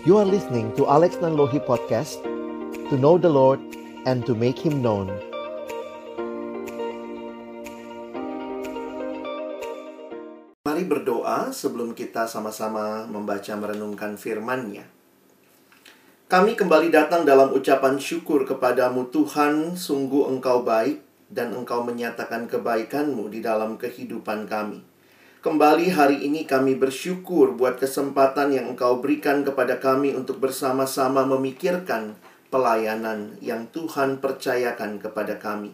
[0.00, 2.24] You are listening to Alex Nanlohi Podcast
[2.88, 3.60] To know the Lord
[4.08, 5.12] and to make Him known
[10.64, 14.88] Mari berdoa sebelum kita sama-sama membaca merenungkan firman-Nya.
[16.32, 23.28] Kami kembali datang dalam ucapan syukur kepadamu Tuhan, sungguh Engkau baik dan Engkau menyatakan kebaikan-Mu
[23.28, 24.89] di dalam kehidupan kami.
[25.40, 32.12] Kembali hari ini kami bersyukur buat kesempatan yang Engkau berikan kepada kami untuk bersama-sama memikirkan
[32.52, 35.72] pelayanan yang Tuhan percayakan kepada kami.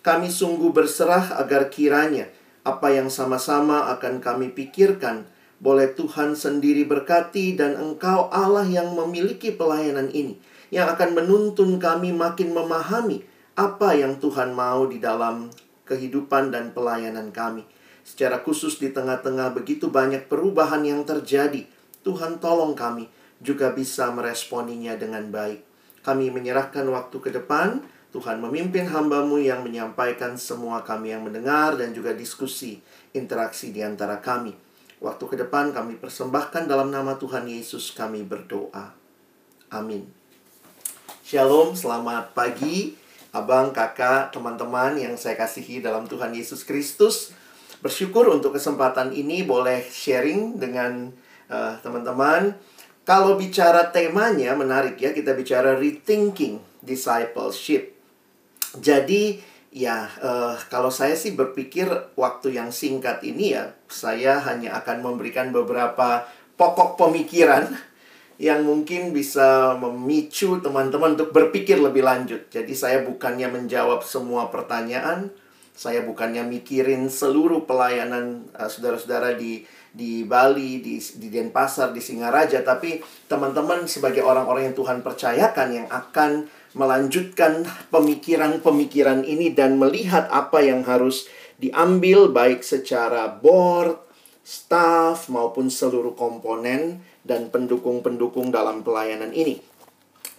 [0.00, 2.32] Kami sungguh berserah agar kiranya
[2.64, 5.28] apa yang sama-sama akan kami pikirkan
[5.60, 10.40] boleh Tuhan sendiri berkati dan Engkau Allah yang memiliki pelayanan ini
[10.72, 13.20] yang akan menuntun kami makin memahami
[13.60, 15.52] apa yang Tuhan mau di dalam
[15.84, 17.81] kehidupan dan pelayanan kami.
[18.02, 21.66] Secara khusus di tengah-tengah begitu banyak perubahan yang terjadi,
[22.02, 23.06] Tuhan tolong kami
[23.38, 25.62] juga bisa meresponinya dengan baik.
[26.02, 27.78] Kami menyerahkan waktu ke depan,
[28.10, 32.82] Tuhan memimpin hambamu yang menyampaikan semua kami yang mendengar dan juga diskusi,
[33.14, 34.52] interaksi di antara kami.
[35.02, 38.94] Waktu ke depan kami persembahkan dalam nama Tuhan Yesus kami berdoa.
[39.72, 40.06] Amin.
[41.22, 42.98] Shalom, selamat pagi.
[43.32, 47.32] Abang, kakak, teman-teman yang saya kasihi dalam Tuhan Yesus Kristus
[47.82, 51.10] bersyukur untuk kesempatan ini boleh sharing dengan
[51.50, 52.54] uh, teman-teman.
[53.02, 57.98] Kalau bicara temanya menarik ya, kita bicara rethinking discipleship.
[58.78, 59.42] Jadi
[59.74, 65.50] ya uh, kalau saya sih berpikir waktu yang singkat ini ya, saya hanya akan memberikan
[65.50, 66.22] beberapa
[66.54, 67.66] pokok pemikiran
[68.46, 72.46] yang mungkin bisa memicu teman-teman untuk berpikir lebih lanjut.
[72.54, 75.34] Jadi saya bukannya menjawab semua pertanyaan,
[75.72, 82.64] saya bukannya mikirin seluruh pelayanan saudara saudara-saudara di di Bali, di di Denpasar, di Singaraja,
[82.64, 90.64] tapi teman-teman sebagai orang-orang yang Tuhan percayakan yang akan melanjutkan pemikiran-pemikiran ini dan melihat apa
[90.64, 91.28] yang harus
[91.60, 94.00] diambil baik secara board,
[94.40, 99.60] staff maupun seluruh komponen dan pendukung-pendukung dalam pelayanan ini.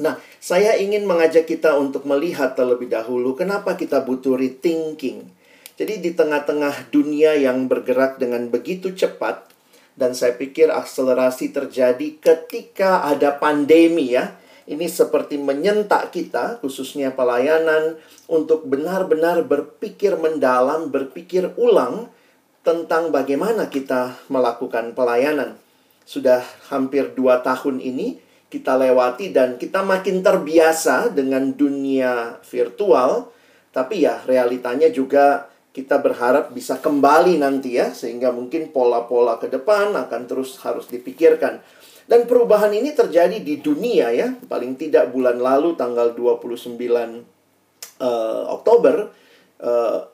[0.02, 5.30] Nah, saya ingin mengajak kita untuk melihat terlebih dahulu kenapa kita butuh rethinking.
[5.74, 9.50] Jadi di tengah-tengah dunia yang bergerak dengan begitu cepat
[9.94, 14.38] dan saya pikir akselerasi terjadi ketika ada pandemi ya.
[14.64, 18.00] Ini seperti menyentak kita khususnya pelayanan
[18.32, 22.08] untuk benar-benar berpikir mendalam, berpikir ulang
[22.64, 25.60] tentang bagaimana kita melakukan pelayanan.
[26.08, 33.34] Sudah hampir dua tahun ini kita lewati dan kita makin terbiasa dengan dunia virtual.
[33.74, 39.98] Tapi ya realitanya juga kita berharap bisa kembali nanti ya sehingga mungkin pola-pola ke depan
[39.98, 41.66] akan terus harus dipikirkan.
[42.06, 44.38] Dan perubahan ini terjadi di dunia ya.
[44.38, 47.18] Paling tidak bulan lalu tanggal 29 uh,
[48.06, 49.10] eh, Oktober
[49.66, 50.13] uh,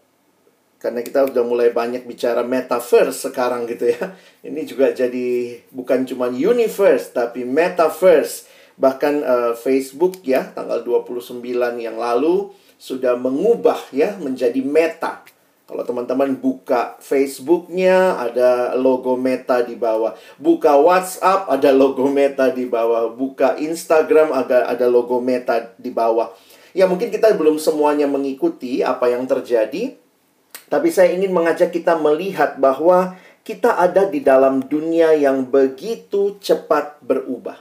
[0.80, 4.16] karena kita sudah mulai banyak bicara metaverse sekarang gitu ya.
[4.48, 8.48] Ini juga jadi bukan cuma universe tapi metaverse.
[8.80, 11.44] Bahkan uh, Facebook ya tanggal 29
[11.84, 15.28] yang lalu sudah mengubah ya menjadi meta.
[15.70, 22.66] Kalau teman-teman buka Facebooknya ada logo Meta di bawah, buka WhatsApp ada logo Meta di
[22.66, 26.34] bawah, buka Instagram ada ada logo Meta di bawah.
[26.74, 29.94] Ya mungkin kita belum semuanya mengikuti apa yang terjadi,
[30.70, 37.02] tapi saya ingin mengajak kita melihat bahwa kita ada di dalam dunia yang begitu cepat
[37.02, 37.58] berubah.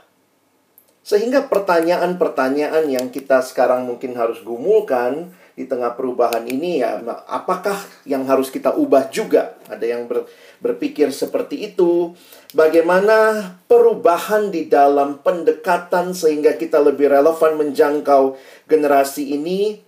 [1.01, 7.73] Sehingga pertanyaan-pertanyaan yang kita sekarang mungkin harus gumulkan di tengah perubahan ini ya apakah
[8.05, 9.57] yang harus kita ubah juga?
[9.65, 10.29] Ada yang ber,
[10.61, 12.13] berpikir seperti itu.
[12.53, 18.37] Bagaimana perubahan di dalam pendekatan sehingga kita lebih relevan menjangkau
[18.69, 19.81] generasi ini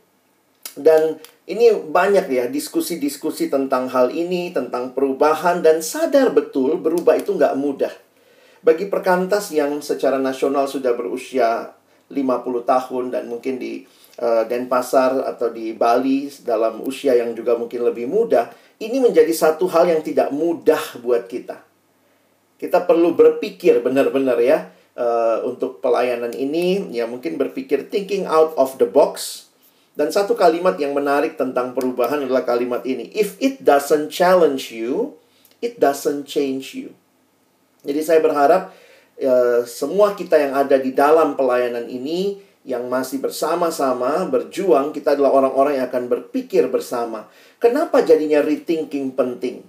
[0.73, 7.35] dan ini banyak ya diskusi-diskusi tentang hal ini, tentang perubahan dan sadar betul berubah itu
[7.35, 7.91] nggak mudah.
[8.64, 11.76] Bagi perkantas yang secara nasional sudah berusia
[12.08, 13.84] 50 tahun dan mungkin di
[14.23, 18.47] uh, Denpasar atau di Bali dalam usia yang juga mungkin lebih muda,
[18.79, 21.59] ini menjadi satu hal yang tidak mudah buat kita.
[22.61, 28.78] Kita perlu berpikir benar-benar ya uh, untuk pelayanan ini, ya mungkin berpikir thinking out of
[28.78, 29.49] the box,
[29.91, 33.11] dan satu kalimat yang menarik tentang perubahan adalah kalimat ini.
[33.11, 35.20] If it doesn't challenge you,
[35.59, 36.96] it doesn't change you.
[37.84, 38.72] Jadi saya berharap
[39.20, 45.34] uh, semua kita yang ada di dalam pelayanan ini yang masih bersama-sama berjuang, kita adalah
[45.34, 47.26] orang-orang yang akan berpikir bersama.
[47.58, 49.66] Kenapa jadinya rethinking penting?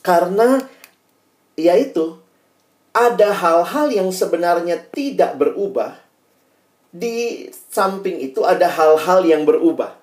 [0.00, 0.58] Karena
[1.54, 2.16] yaitu
[2.96, 6.01] ada hal-hal yang sebenarnya tidak berubah,
[6.92, 9.96] di samping itu ada hal-hal yang berubah.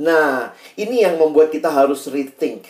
[0.00, 2.64] Nah, ini yang membuat kita harus rethink.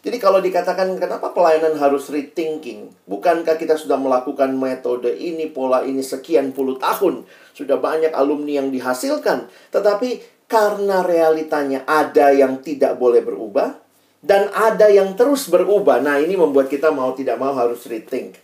[0.00, 2.88] Jadi kalau dikatakan kenapa pelayanan harus rethinking?
[3.04, 7.28] Bukankah kita sudah melakukan metode ini, pola ini sekian puluh tahun?
[7.52, 9.52] Sudah banyak alumni yang dihasilkan.
[9.68, 13.76] Tetapi karena realitanya ada yang tidak boleh berubah,
[14.24, 16.00] dan ada yang terus berubah.
[16.00, 18.40] Nah ini membuat kita mau tidak mau harus rethink.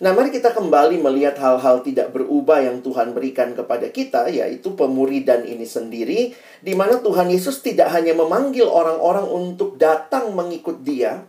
[0.00, 5.44] Nah, mari kita kembali melihat hal-hal tidak berubah yang Tuhan berikan kepada kita, yaitu pemuridan
[5.44, 6.32] ini sendiri,
[6.64, 11.20] di mana Tuhan Yesus tidak hanya memanggil orang-orang untuk datang mengikut Dia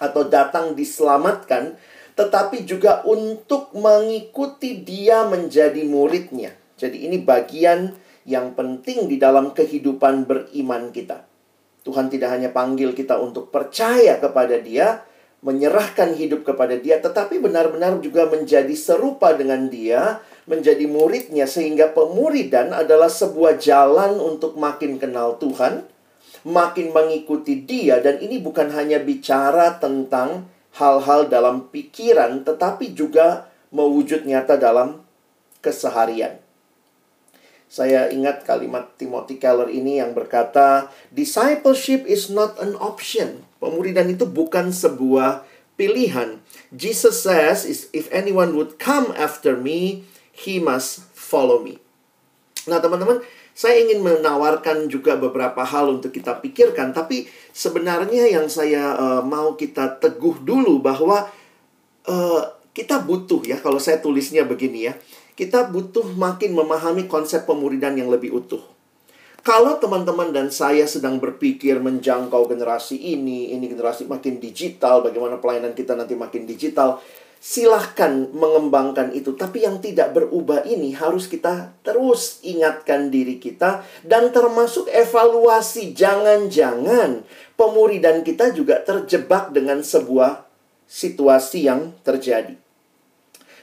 [0.00, 1.76] atau datang diselamatkan,
[2.16, 6.56] tetapi juga untuk mengikuti Dia menjadi muridnya.
[6.80, 7.92] Jadi, ini bagian
[8.24, 11.28] yang penting di dalam kehidupan beriman kita.
[11.84, 15.11] Tuhan tidak hanya panggil kita untuk percaya kepada Dia,
[15.42, 22.70] menyerahkan hidup kepada Dia, tetapi benar-benar juga menjadi serupa dengan Dia, menjadi muridnya, sehingga pemuridan
[22.70, 25.86] adalah sebuah jalan untuk makin kenal Tuhan,
[26.46, 30.46] makin mengikuti Dia, dan ini bukan hanya bicara tentang
[30.78, 35.02] hal-hal dalam pikiran, tetapi juga mewujud nyata dalam
[35.62, 36.41] keseharian.
[37.72, 44.28] Saya ingat kalimat Timothy Keller ini yang berkata, "Discipleship is not an option." Pemuridan itu
[44.28, 45.48] bukan sebuah
[45.80, 46.36] pilihan.
[46.68, 47.64] Jesus says,
[47.96, 50.04] "If anyone would come after me,
[50.36, 51.80] he must follow me."
[52.68, 53.24] Nah, teman-teman,
[53.56, 57.24] saya ingin menawarkan juga beberapa hal untuk kita pikirkan, tapi
[57.56, 61.24] sebenarnya yang saya uh, mau kita teguh dulu bahwa
[62.04, 62.42] uh,
[62.76, 64.94] kita butuh ya, kalau saya tulisnya begini ya
[65.32, 68.62] kita butuh makin memahami konsep pemuridan yang lebih utuh.
[69.42, 75.74] Kalau teman-teman dan saya sedang berpikir menjangkau generasi ini, ini generasi makin digital, bagaimana pelayanan
[75.74, 77.02] kita nanti makin digital,
[77.42, 79.34] silahkan mengembangkan itu.
[79.34, 85.90] Tapi yang tidak berubah ini harus kita terus ingatkan diri kita dan termasuk evaluasi.
[85.90, 87.26] Jangan-jangan
[87.58, 90.46] pemuridan kita juga terjebak dengan sebuah
[90.86, 92.61] situasi yang terjadi.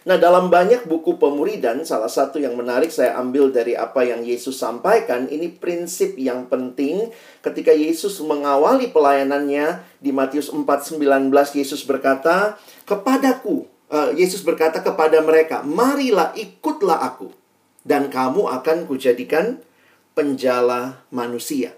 [0.10, 4.58] Nah, dalam banyak buku pemuridan, salah satu yang menarik saya ambil dari apa yang Yesus
[4.58, 7.14] sampaikan, ini prinsip yang penting
[7.46, 12.58] ketika Yesus mengawali pelayanannya di Matius 4:19 Yesus berkata,
[12.90, 17.30] "Kepadaku," uh, Yesus berkata kepada mereka, "Marilah ikutlah aku
[17.86, 19.62] dan kamu akan kujadikan
[20.18, 21.78] penjala manusia."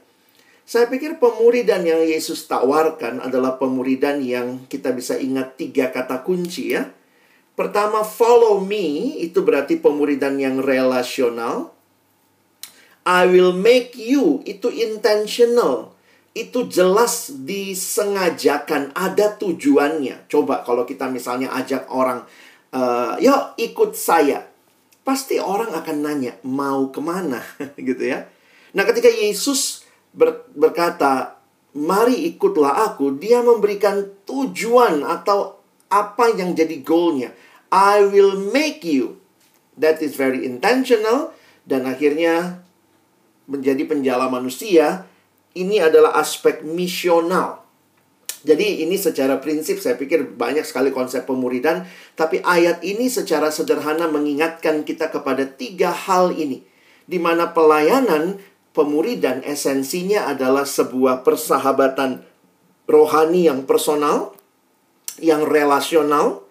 [0.63, 6.79] Saya pikir pemuridan yang Yesus tawarkan adalah pemuridan yang kita bisa ingat tiga kata kunci
[6.79, 6.87] ya
[7.51, 11.75] Pertama, follow me itu berarti pemuridan yang relasional.
[13.03, 15.97] I will make you itu intentional.
[16.31, 20.31] Itu jelas disengajakan, ada tujuannya.
[20.31, 22.23] Coba kalau kita misalnya ajak orang,
[22.71, 24.47] uh, yuk ikut saya.
[25.03, 27.43] Pasti orang akan nanya, mau ke mana?
[27.75, 28.31] gitu ya.
[28.71, 29.83] Nah ketika Yesus
[30.15, 31.41] ber, berkata,
[31.75, 35.60] mari ikutlah aku, dia memberikan tujuan atau
[35.91, 37.35] apa yang jadi goalnya.
[37.69, 39.19] I will make you.
[39.75, 41.35] That is very intentional.
[41.67, 42.63] Dan akhirnya
[43.45, 45.05] menjadi penjala manusia.
[45.51, 47.61] Ini adalah aspek misional.
[48.41, 51.85] Jadi ini secara prinsip saya pikir banyak sekali konsep pemuridan.
[52.17, 56.65] Tapi ayat ini secara sederhana mengingatkan kita kepada tiga hal ini.
[57.05, 62.23] Di mana pelayanan pemuridan esensinya adalah sebuah persahabatan
[62.89, 64.33] rohani yang personal
[65.19, 66.47] yang relasional.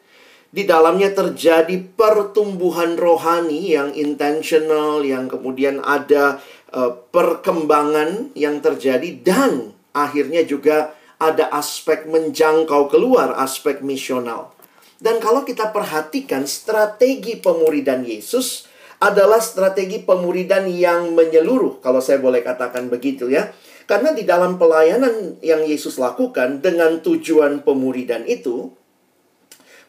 [0.50, 6.42] Di dalamnya terjadi pertumbuhan rohani yang intentional, yang kemudian ada
[6.74, 10.90] uh, perkembangan yang terjadi, dan akhirnya juga
[11.22, 14.50] ada aspek menjangkau keluar, aspek misional.
[14.98, 18.66] Dan kalau kita perhatikan strategi pemuridan Yesus
[19.00, 23.48] adalah strategi pemuridan yang menyeluruh, kalau saya boleh katakan begitu ya.
[23.90, 28.70] Karena di dalam pelayanan yang Yesus lakukan dengan tujuan pemuridan itu,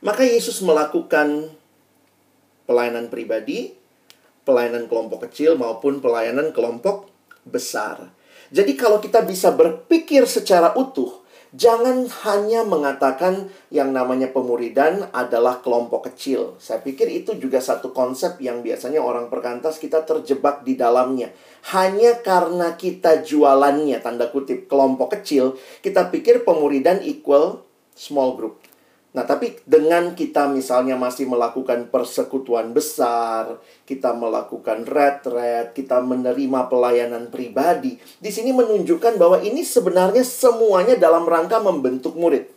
[0.02, 1.54] maka Yesus melakukan
[2.66, 3.78] pelayanan pribadi,
[4.42, 7.14] pelayanan kelompok kecil maupun pelayanan kelompok
[7.46, 8.10] besar.
[8.50, 11.21] Jadi kalau kita bisa berpikir secara utuh,
[11.52, 16.56] Jangan hanya mengatakan yang namanya pemuridan adalah kelompok kecil.
[16.64, 21.28] Saya pikir itu juga satu konsep yang biasanya orang perkantas kita terjebak di dalamnya.
[21.76, 27.68] Hanya karena kita jualannya, tanda kutip, kelompok kecil, kita pikir pemuridan equal
[28.00, 28.71] small group.
[29.12, 37.28] Nah, tapi dengan kita misalnya masih melakukan persekutuan besar, kita melakukan retret, kita menerima pelayanan
[37.28, 42.48] pribadi, di sini menunjukkan bahwa ini sebenarnya semuanya dalam rangka membentuk murid.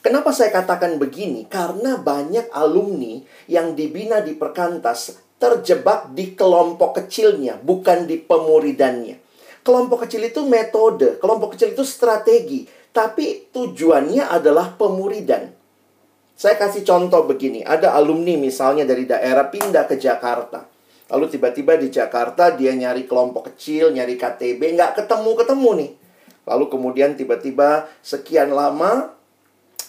[0.00, 1.44] Kenapa saya katakan begini?
[1.50, 9.20] Karena banyak alumni yang dibina di perkantas terjebak di kelompok kecilnya, bukan di pemuridannya.
[9.60, 15.50] Kelompok kecil itu metode, kelompok kecil itu strategi, tapi tujuannya adalah pemuridan.
[16.34, 20.64] Saya kasih contoh begini, ada alumni misalnya dari daerah pindah ke Jakarta.
[21.10, 25.90] Lalu tiba-tiba di Jakarta dia nyari kelompok kecil, nyari KTB, nggak ketemu-ketemu nih.
[26.48, 29.20] Lalu kemudian tiba-tiba sekian lama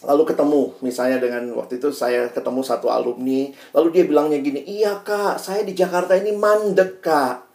[0.01, 4.97] lalu ketemu misalnya dengan waktu itu saya ketemu satu alumni lalu dia bilangnya gini iya
[5.05, 7.45] kak saya di Jakarta ini mandek kak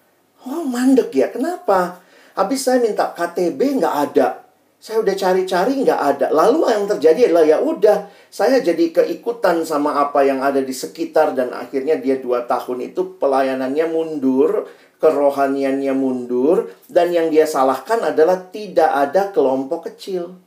[0.46, 1.98] oh mandek ya kenapa
[2.38, 4.45] habis saya minta KTB nggak ada
[4.76, 9.97] saya udah cari-cari nggak ada lalu yang terjadi adalah ya udah saya jadi keikutan sama
[9.99, 14.68] apa yang ada di sekitar dan akhirnya dia dua tahun itu pelayanannya mundur
[15.00, 20.47] kerohaniannya mundur dan yang dia salahkan adalah tidak ada kelompok kecil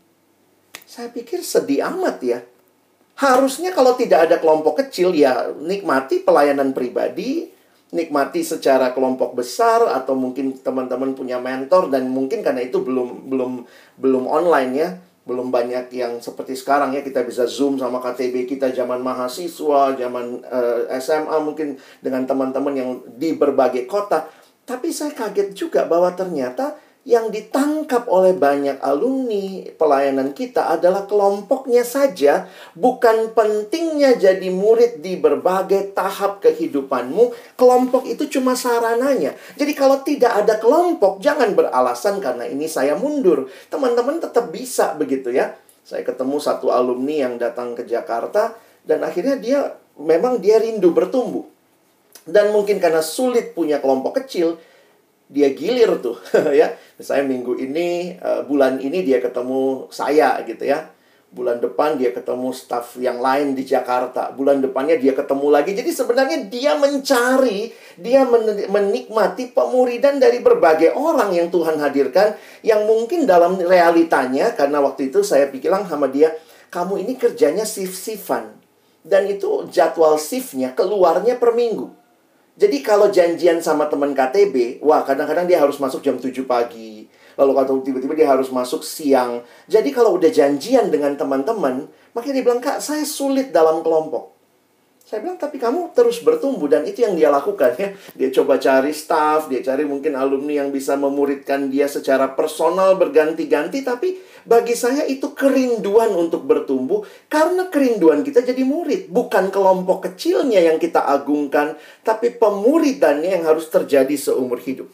[0.89, 2.41] saya pikir sedih amat ya.
[3.21, 7.45] Harusnya kalau tidak ada kelompok kecil ya nikmati pelayanan pribadi,
[7.89, 13.65] nikmati secara kelompok besar atau mungkin teman-teman punya mentor dan mungkin karena itu belum belum
[13.97, 14.89] belum online ya,
[15.25, 20.25] belum banyak yang seperti sekarang ya kita bisa zoom sama KTB kita zaman mahasiswa, zaman
[20.45, 24.29] uh, eh, SMA mungkin dengan teman-teman yang di berbagai kota.
[24.69, 26.77] Tapi saya kaget juga bahwa ternyata
[27.07, 35.15] yang ditangkap oleh banyak alumni pelayanan kita adalah kelompoknya saja, bukan pentingnya jadi murid di
[35.15, 37.55] berbagai tahap kehidupanmu.
[37.55, 39.33] Kelompok itu cuma sarananya.
[39.55, 43.47] Jadi kalau tidak ada kelompok, jangan beralasan karena ini saya mundur.
[43.71, 45.55] Teman-teman tetap bisa begitu ya.
[45.87, 48.53] Saya ketemu satu alumni yang datang ke Jakarta
[48.83, 49.59] dan akhirnya dia
[49.97, 51.47] memang dia rindu bertumbuh.
[52.29, 54.61] Dan mungkin karena sulit punya kelompok kecil,
[55.29, 56.17] dia gilir tuh
[56.59, 56.73] ya.
[56.97, 60.89] Misalnya minggu ini uh, bulan ini dia ketemu saya gitu ya.
[61.29, 64.33] Bulan depan dia ketemu staff yang lain di Jakarta.
[64.33, 65.77] Bulan depannya dia ketemu lagi.
[65.77, 67.69] Jadi sebenarnya dia mencari,
[68.01, 68.25] dia
[68.65, 72.33] menikmati pemuridan dari berbagai orang yang Tuhan hadirkan
[72.65, 76.33] yang mungkin dalam realitanya karena waktu itu saya bilang sama dia,
[76.73, 78.57] kamu ini kerjanya shift-shiftan.
[79.05, 81.98] Dan itu jadwal shiftnya keluarnya per minggu.
[82.59, 87.07] Jadi kalau janjian sama teman KTB, wah kadang-kadang dia harus masuk jam 7 pagi.
[87.39, 89.47] Lalu kalau tiba-tiba dia harus masuk siang.
[89.71, 94.35] Jadi kalau udah janjian dengan teman-teman, makanya dia bilang, "Kak, saya sulit dalam kelompok."
[95.07, 97.97] Saya bilang, tapi kamu terus bertumbuh dan itu yang dia lakukan ya.
[98.13, 103.81] Dia coba cari staff, dia cari mungkin alumni yang bisa memuridkan dia secara personal berganti-ganti.
[103.81, 109.11] Tapi bagi saya itu kerinduan untuk bertumbuh karena kerinduan kita jadi murid.
[109.11, 114.87] Bukan kelompok kecilnya yang kita agungkan, tapi pemuridannya yang harus terjadi seumur hidup.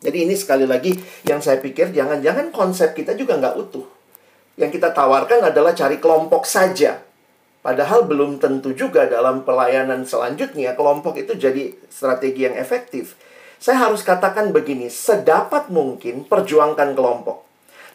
[0.00, 0.96] Jadi ini sekali lagi
[1.28, 3.86] yang saya pikir jangan-jangan konsep kita juga nggak utuh.
[4.60, 7.10] Yang kita tawarkan adalah cari kelompok saja
[7.60, 13.20] Padahal belum tentu juga dalam pelayanan selanjutnya kelompok itu jadi strategi yang efektif.
[13.60, 17.44] Saya harus katakan begini, sedapat mungkin perjuangkan kelompok.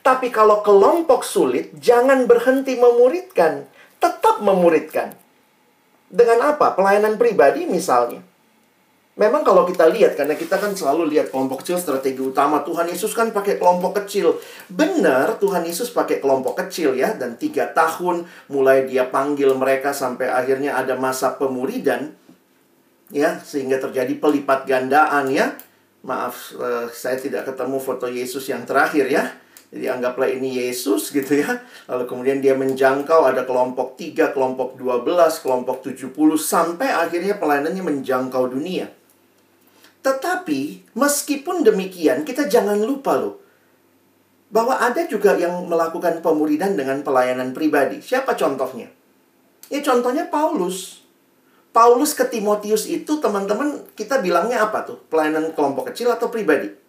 [0.06, 3.66] Tapi kalau kelompok sulit, jangan berhenti memuridkan.
[3.98, 5.18] Tetap memuridkan.
[6.14, 6.78] Dengan apa?
[6.78, 8.22] Pelayanan pribadi misalnya.
[9.18, 12.62] Memang kalau kita lihat, karena kita kan selalu lihat kelompok kecil strategi utama.
[12.62, 14.38] Tuhan Yesus kan pakai kelompok kecil.
[14.70, 17.18] Benar, Tuhan Yesus pakai kelompok kecil ya.
[17.18, 22.14] Dan tiga tahun mulai dia panggil mereka sampai akhirnya ada masa pemuridan.
[23.10, 25.58] Ya, sehingga terjadi pelipat gandaan ya.
[26.06, 29.42] Maaf, uh, saya tidak ketemu foto Yesus yang terakhir ya.
[29.76, 31.60] Jadi anggaplah ini Yesus gitu ya.
[31.92, 38.56] Lalu kemudian dia menjangkau ada kelompok 3, kelompok 12, kelompok 70 sampai akhirnya pelayanannya menjangkau
[38.56, 38.88] dunia.
[40.00, 43.36] Tetapi meskipun demikian kita jangan lupa loh
[44.48, 48.00] bahwa ada juga yang melakukan pemuridan dengan pelayanan pribadi.
[48.00, 48.88] Siapa contohnya?
[49.68, 51.04] Ya contohnya Paulus.
[51.76, 55.04] Paulus ke Timotius itu teman-teman kita bilangnya apa tuh?
[55.12, 56.85] Pelayanan kelompok kecil atau pribadi?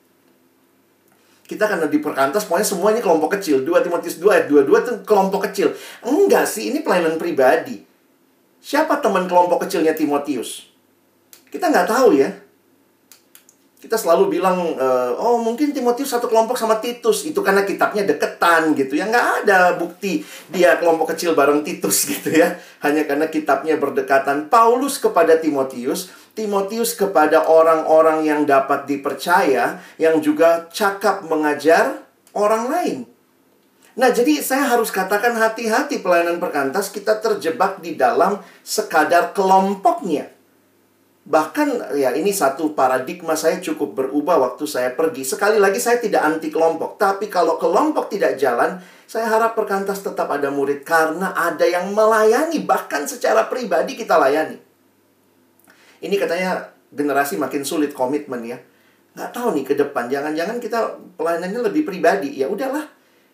[1.46, 3.62] Kita karena di perkantas pokoknya semuanya kelompok kecil.
[3.62, 5.70] 2 Timotius 2 ayat 22 itu kelompok kecil.
[6.02, 7.86] Enggak sih, ini pelayanan pribadi.
[8.58, 10.66] Siapa teman kelompok kecilnya Timotius?
[11.46, 12.34] Kita nggak tahu ya
[13.86, 18.74] kita selalu bilang uh, oh mungkin Timotius satu kelompok sama Titus itu karena kitabnya deketan
[18.74, 23.78] gitu ya nggak ada bukti dia kelompok kecil bareng Titus gitu ya hanya karena kitabnya
[23.78, 32.04] berdekatan Paulus kepada Timotius Timotius kepada orang-orang yang dapat dipercaya yang juga cakap mengajar
[32.36, 32.98] orang lain
[33.96, 40.28] Nah, jadi saya harus katakan hati-hati pelayanan perkantas kita terjebak di dalam sekadar kelompoknya.
[41.26, 45.24] Bahkan ya ini satu paradigma saya cukup berubah waktu saya pergi.
[45.24, 48.78] Sekali lagi saya tidak anti kelompok, tapi kalau kelompok tidak jalan,
[49.08, 54.65] saya harap perkantas tetap ada murid karena ada yang melayani bahkan secara pribadi kita layani.
[56.06, 58.58] Ini katanya generasi makin sulit komitmen ya.
[59.18, 60.78] Nggak tahu nih ke depan, jangan-jangan kita
[61.18, 62.38] pelayanannya lebih pribadi.
[62.38, 62.86] Ya udahlah.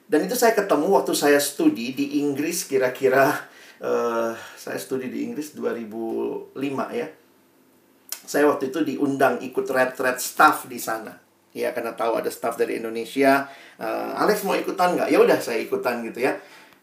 [0.09, 3.33] Dan itu saya ketemu waktu saya studi di Inggris kira-kira
[3.81, 6.53] uh, saya studi di Inggris 2005
[6.93, 7.09] ya
[8.23, 11.19] saya waktu itu diundang ikut red-red staff di sana.
[11.53, 13.45] Ya, karena tahu ada staff dari Indonesia.
[13.77, 15.13] Uh, Alex mau ikutan nggak?
[15.13, 16.33] Ya udah, saya ikutan gitu ya.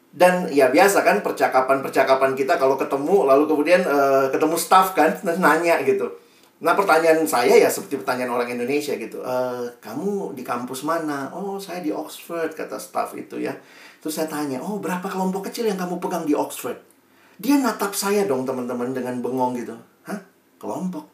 [0.09, 5.79] Dan ya biasa kan percakapan-percakapan kita kalau ketemu lalu kemudian uh, ketemu staff kan nanya
[5.85, 6.09] gitu.
[6.59, 9.23] Nah pertanyaan saya ya seperti pertanyaan orang Indonesia gitu.
[9.23, 9.35] E,
[9.79, 11.31] kamu di kampus mana?
[11.31, 13.55] Oh saya di Oxford kata staff itu ya.
[14.03, 16.75] Terus saya tanya, oh berapa kelompok kecil yang kamu pegang di Oxford?
[17.39, 19.71] Dia natap saya dong teman-teman dengan bengong gitu.
[20.03, 20.19] Hah?
[20.59, 21.07] Kelompok?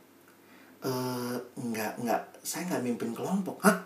[0.86, 3.82] uh, nggak nggak saya nggak mimpin kelompok hah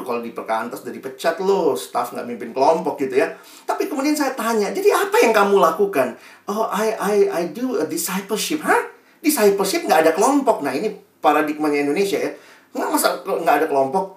[0.00, 3.36] waduh kalau di perkantas udah dipecat loh staff nggak mimpin kelompok gitu ya
[3.68, 6.16] tapi kemudian saya tanya jadi apa yang kamu lakukan
[6.48, 8.88] oh I I I do a discipleship hah
[9.20, 12.32] discipleship nggak ada kelompok nah ini paradigmanya Indonesia ya
[12.72, 14.16] nggak masa nggak ada kelompok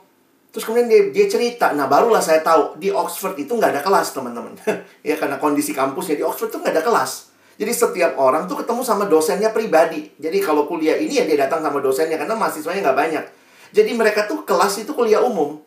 [0.53, 4.13] Terus kemudian dia, dia cerita, nah barulah saya tahu di Oxford itu nggak ada kelas
[4.13, 4.53] teman-teman.
[5.01, 7.33] ya karena kondisi kampusnya di Oxford itu nggak ada kelas.
[7.57, 10.13] Jadi setiap orang tuh ketemu sama dosennya pribadi.
[10.21, 13.25] Jadi kalau kuliah ini ya dia datang sama dosennya karena mahasiswanya nggak banyak.
[13.73, 15.57] Jadi mereka tuh kelas itu kuliah umum.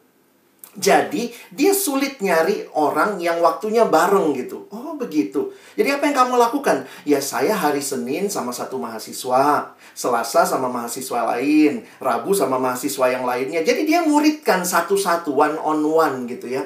[0.77, 4.69] Jadi dia sulit nyari orang yang waktunya bareng gitu.
[4.69, 5.53] Oh begitu.
[5.75, 6.85] Jadi apa yang kamu lakukan?
[7.09, 9.73] Ya saya hari Senin sama satu mahasiswa.
[9.97, 11.89] Selasa sama mahasiswa lain.
[11.99, 13.65] Rabu sama mahasiswa yang lainnya.
[13.65, 16.65] Jadi dia muridkan satu-satu, one on one gitu ya.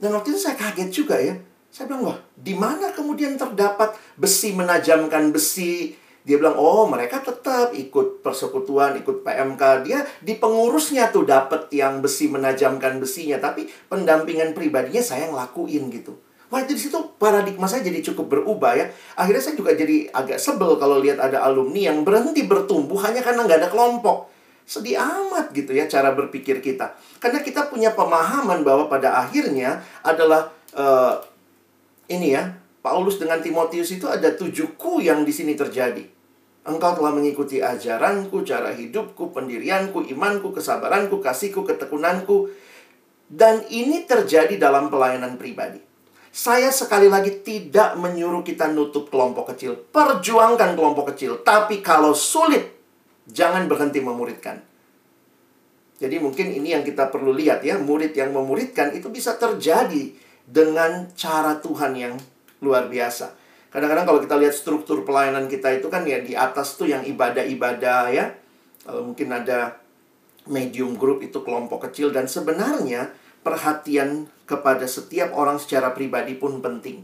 [0.00, 1.36] Dan waktu itu saya kaget juga ya
[1.72, 5.96] saya bilang, wah, di mana kemudian terdapat besi menajamkan besi?
[6.22, 9.62] Dia bilang, oh mereka tetap ikut persekutuan, ikut PMK.
[9.82, 13.42] Dia di pengurusnya tuh dapat yang besi menajamkan besinya.
[13.42, 16.14] Tapi pendampingan pribadinya saya ngelakuin gitu.
[16.52, 18.86] Wah di situ paradigma saya jadi cukup berubah ya.
[19.16, 23.48] Akhirnya saya juga jadi agak sebel kalau lihat ada alumni yang berhenti bertumbuh hanya karena
[23.48, 24.28] nggak ada kelompok.
[24.68, 26.92] Sedih amat gitu ya cara berpikir kita.
[27.18, 31.24] Karena kita punya pemahaman bahwa pada akhirnya adalah uh,
[32.12, 32.52] ini ya,
[32.84, 36.04] Paulus dengan Timotius itu ada tujuhku yang di sini terjadi.
[36.62, 42.54] Engkau telah mengikuti ajaranku, cara hidupku, pendirianku, imanku, kesabaranku, kasihku, ketekunanku.
[43.26, 45.82] Dan ini terjadi dalam pelayanan pribadi.
[46.32, 49.74] Saya sekali lagi tidak menyuruh kita nutup kelompok kecil.
[49.74, 51.42] Perjuangkan kelompok kecil.
[51.42, 52.72] Tapi kalau sulit,
[53.26, 54.62] jangan berhenti memuridkan.
[55.98, 57.76] Jadi mungkin ini yang kita perlu lihat ya.
[57.78, 60.14] Murid yang memuridkan itu bisa terjadi
[60.46, 62.14] dengan cara Tuhan yang
[62.62, 63.41] luar biasa.
[63.72, 68.12] Kadang-kadang kalau kita lihat struktur pelayanan kita itu kan ya di atas tuh yang ibadah-ibadah
[68.12, 68.36] ya.
[68.84, 69.80] Kalau mungkin ada
[70.44, 77.02] medium group itu kelompok kecil dan sebenarnya perhatian kepada setiap orang secara pribadi pun penting.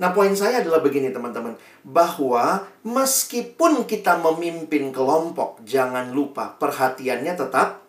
[0.00, 1.54] Nah, poin saya adalah begini, teman-teman,
[1.86, 7.86] bahwa meskipun kita memimpin kelompok, jangan lupa perhatiannya tetap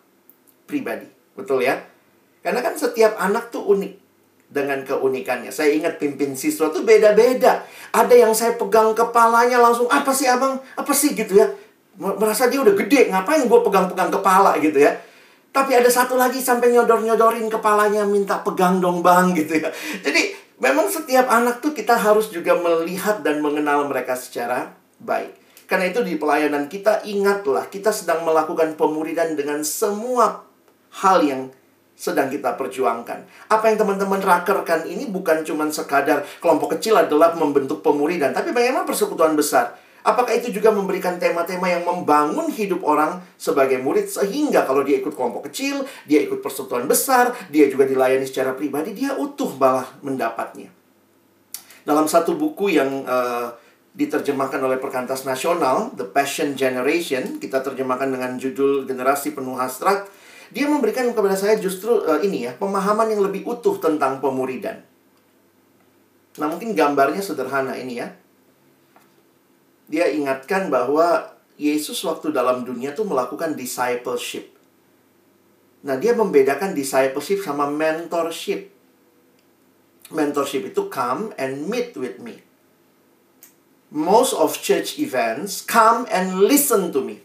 [0.68, 1.10] pribadi.
[1.34, 1.80] Betul ya?
[2.44, 4.03] Karena kan setiap anak tuh unik
[4.54, 5.50] dengan keunikannya.
[5.50, 7.66] Saya ingat pimpin siswa tuh beda-beda.
[7.90, 10.62] Ada yang saya pegang kepalanya langsung, apa sih abang?
[10.78, 11.50] Apa sih gitu ya.
[11.98, 14.94] Merasa dia udah gede, ngapain gue pegang-pegang kepala gitu ya.
[15.50, 19.70] Tapi ada satu lagi sampai nyodor-nyodorin kepalanya, minta pegang dong bang gitu ya.
[20.02, 25.34] Jadi memang setiap anak tuh kita harus juga melihat dan mengenal mereka secara baik.
[25.70, 30.42] Karena itu di pelayanan kita ingatlah kita sedang melakukan pemuridan dengan semua
[31.02, 31.50] hal yang
[32.04, 33.48] sedang kita perjuangkan.
[33.48, 38.84] Apa yang teman-teman rakerkan ini bukan cuma sekadar kelompok kecil adalah membentuk pemuridan, tapi bagaimana
[38.84, 39.80] persekutuan besar?
[40.04, 45.16] Apakah itu juga memberikan tema-tema yang membangun hidup orang sebagai murid sehingga kalau dia ikut
[45.16, 50.68] kelompok kecil, dia ikut persekutuan besar, dia juga dilayani secara pribadi, dia utuh malah mendapatnya.
[51.88, 53.56] Dalam satu buku yang uh,
[53.96, 60.04] diterjemahkan oleh Perkantas Nasional, The Passion Generation, kita terjemahkan dengan judul Generasi Penuh Hasrat,
[60.54, 64.86] dia memberikan kepada saya justru uh, ini ya, pemahaman yang lebih utuh tentang pemuridan.
[66.38, 68.14] Nah, mungkin gambarnya sederhana ini ya.
[69.90, 74.54] Dia ingatkan bahwa Yesus waktu dalam dunia tuh melakukan discipleship.
[75.82, 78.70] Nah, dia membedakan discipleship sama mentorship.
[80.14, 82.46] Mentorship itu come and meet with me.
[83.90, 87.23] Most of church events come and listen to me.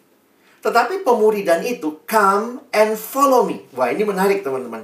[0.59, 3.63] Tetapi pemuridan itu come and follow me.
[3.75, 4.83] Wah, ini menarik teman-teman.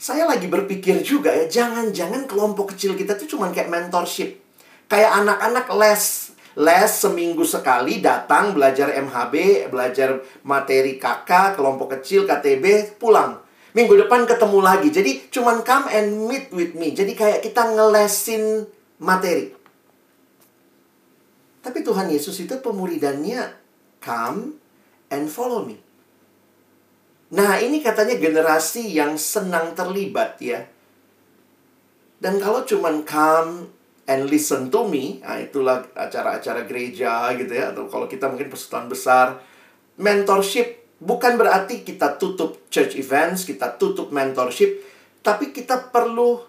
[0.00, 4.40] Saya lagi berpikir juga ya, jangan-jangan kelompok kecil kita tuh cuma kayak mentorship.
[4.88, 12.98] Kayak anak-anak les Les seminggu sekali datang belajar MHB, belajar materi KK, kelompok kecil, KTB,
[13.00, 13.40] pulang.
[13.72, 14.92] Minggu depan ketemu lagi.
[14.92, 16.92] Jadi cuman come and meet with me.
[16.92, 18.68] Jadi kayak kita ngelesin
[19.00, 19.56] materi.
[21.64, 23.40] Tapi Tuhan Yesus itu pemuridannya
[24.04, 24.59] come
[25.10, 25.76] and follow me.
[27.30, 30.66] Nah, ini katanya generasi yang senang terlibat ya.
[32.18, 33.70] Dan kalau cuman come
[34.10, 38.90] and listen to me, nah itulah acara-acara gereja gitu ya, atau kalau kita mungkin persatuan
[38.90, 39.38] besar,
[39.94, 44.82] mentorship bukan berarti kita tutup church events, kita tutup mentorship,
[45.22, 46.42] tapi kita perlu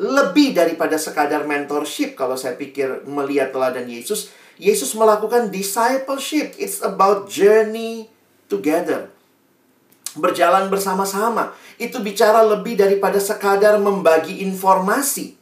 [0.00, 4.32] lebih daripada sekadar mentorship kalau saya pikir melihat teladan Yesus.
[4.60, 6.52] Yesus melakukan discipleship.
[6.60, 8.12] It's about journey
[8.52, 9.08] together.
[10.12, 15.40] Berjalan bersama-sama itu bicara lebih daripada sekadar membagi informasi.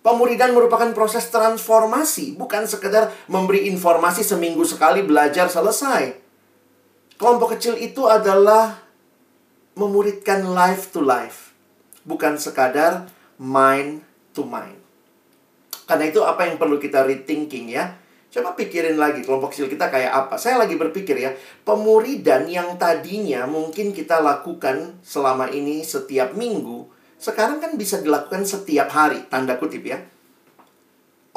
[0.00, 6.16] Pemuridan merupakan proses transformasi, bukan sekedar memberi informasi seminggu sekali belajar selesai.
[7.20, 8.80] Kelompok kecil itu adalah
[9.76, 11.52] memuridkan life to life,
[12.08, 14.00] bukan sekadar mind
[14.32, 14.80] to mind.
[15.84, 17.98] Karena itu apa yang perlu kita rethinking ya.
[18.28, 20.36] Coba pikirin lagi kelompok kecil kita kayak apa.
[20.36, 21.32] Saya lagi berpikir ya,
[21.64, 26.84] pemuridan yang tadinya mungkin kita lakukan selama ini setiap minggu,
[27.16, 30.04] sekarang kan bisa dilakukan setiap hari, tanda kutip ya.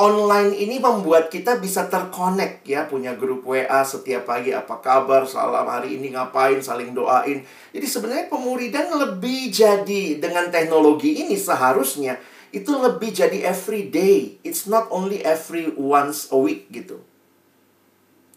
[0.02, 5.68] Online ini membuat kita bisa terkonek ya, punya grup WA setiap pagi apa kabar, salam
[5.68, 7.46] hari ini ngapain, saling doain.
[7.72, 12.18] Jadi sebenarnya pemuridan lebih jadi dengan teknologi ini seharusnya
[12.52, 14.40] itu lebih jadi every day.
[14.44, 17.00] It's not only every once a week gitu.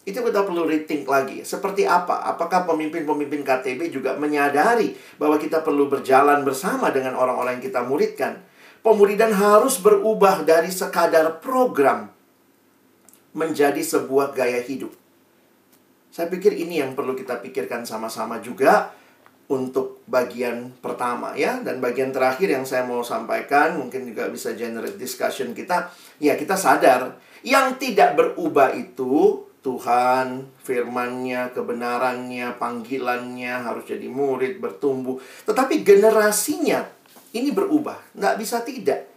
[0.07, 1.43] Itu kita perlu rethink lagi.
[1.43, 2.23] Seperti apa?
[2.23, 8.39] Apakah pemimpin-pemimpin KTB juga menyadari bahwa kita perlu berjalan bersama dengan orang-orang yang kita muridkan?
[8.85, 12.13] Pemuridan harus berubah dari sekadar program
[13.33, 14.93] menjadi sebuah gaya hidup.
[16.13, 18.95] Saya pikir ini yang perlu kita pikirkan sama-sama juga
[19.45, 24.97] untuk bagian pertama ya dan bagian terakhir yang saya mau sampaikan mungkin juga bisa generate
[24.97, 34.05] discussion kita ya kita sadar yang tidak berubah itu Tuhan, firmannya, kebenarannya, panggilannya harus jadi
[34.05, 35.17] murid, bertumbuh.
[35.41, 36.85] Tetapi generasinya
[37.33, 38.13] ini berubah.
[38.13, 39.09] Nggak bisa tidak.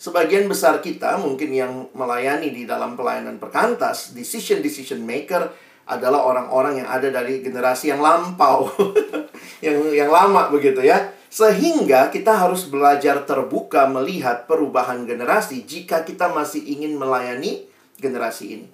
[0.00, 5.52] Sebagian besar kita mungkin yang melayani di dalam pelayanan perkantas, decision-decision maker,
[5.86, 8.66] adalah orang-orang yang ada dari generasi yang lampau,
[9.64, 11.14] yang yang lama begitu ya.
[11.30, 17.70] Sehingga kita harus belajar terbuka melihat perubahan generasi jika kita masih ingin melayani
[18.02, 18.68] generasi ini.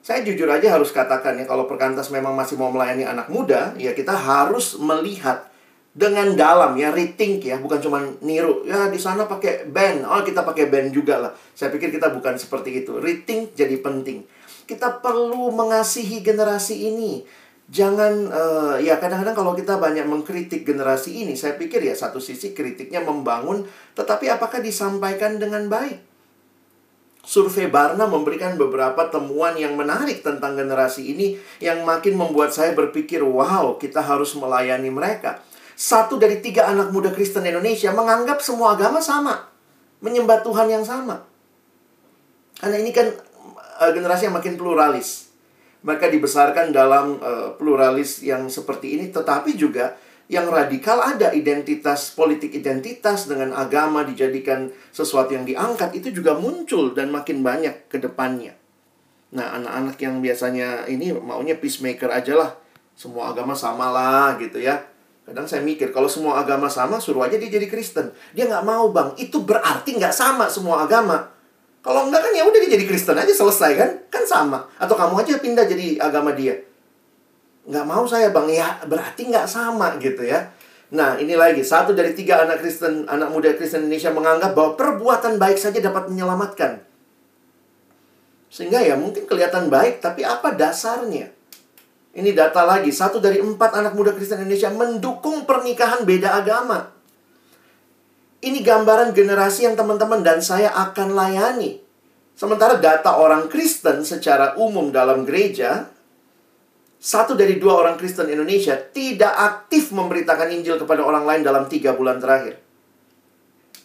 [0.00, 3.92] Saya jujur aja harus katakan ya kalau perkantas memang masih mau melayani anak muda, ya
[3.92, 5.50] kita harus melihat
[5.90, 10.46] dengan dalam ya rethink ya bukan cuma niru ya di sana pakai band oh kita
[10.46, 14.22] pakai band juga lah saya pikir kita bukan seperti itu rethink jadi penting
[14.70, 17.26] kita perlu mengasihi generasi ini.
[17.70, 22.54] Jangan, uh, ya kadang-kadang kalau kita banyak mengkritik generasi ini, saya pikir ya satu sisi
[22.54, 26.10] kritiknya membangun, tetapi apakah disampaikan dengan baik?
[27.20, 33.22] Survei Barna memberikan beberapa temuan yang menarik tentang generasi ini yang makin membuat saya berpikir,
[33.22, 35.38] wow, kita harus melayani mereka.
[35.78, 39.46] Satu dari tiga anak muda Kristen Indonesia menganggap semua agama sama.
[40.02, 41.22] Menyembah Tuhan yang sama.
[42.60, 43.08] Karena ini kan
[43.80, 45.32] uh, generasi yang makin pluralis.
[45.80, 49.96] Mereka dibesarkan dalam uh, pluralis yang seperti ini, tetapi juga
[50.30, 56.94] yang radikal ada identitas politik identitas dengan agama dijadikan sesuatu yang diangkat itu juga muncul
[56.94, 58.54] dan makin banyak ke depannya.
[59.34, 62.50] Nah, anak-anak yang biasanya ini maunya peacemaker aja lah.
[62.94, 64.78] Semua agama sama lah gitu ya.
[65.26, 68.10] Kadang saya mikir, kalau semua agama sama, suruh aja dia jadi Kristen.
[68.34, 71.30] Dia nggak mau bang, itu berarti nggak sama semua agama.
[71.80, 73.90] Kalau enggak kan ya udah jadi Kristen aja selesai kan?
[74.12, 74.68] Kan sama.
[74.76, 76.60] Atau kamu aja pindah jadi agama dia.
[77.64, 80.52] Nggak mau saya bang, ya berarti nggak sama gitu ya.
[80.90, 85.40] Nah ini lagi, satu dari tiga anak Kristen, anak muda Kristen Indonesia menganggap bahwa perbuatan
[85.40, 86.82] baik saja dapat menyelamatkan.
[88.50, 91.30] Sehingga ya mungkin kelihatan baik, tapi apa dasarnya?
[92.10, 96.90] Ini data lagi, satu dari empat anak muda Kristen Indonesia mendukung pernikahan beda agama.
[98.40, 101.80] Ini gambaran generasi yang teman-teman dan saya akan layani.
[102.32, 105.92] Sementara data orang Kristen secara umum dalam gereja,
[106.96, 111.92] satu dari dua orang Kristen Indonesia tidak aktif memberitakan Injil kepada orang lain dalam tiga
[111.92, 112.56] bulan terakhir.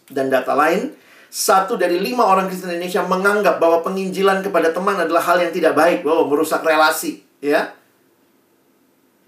[0.08, 0.96] Dan data lain,
[1.28, 5.76] satu dari lima orang Kristen Indonesia menganggap bahwa penginjilan kepada teman adalah hal yang tidak
[5.76, 7.28] baik, bahwa merusak relasi.
[7.44, 7.76] Ya,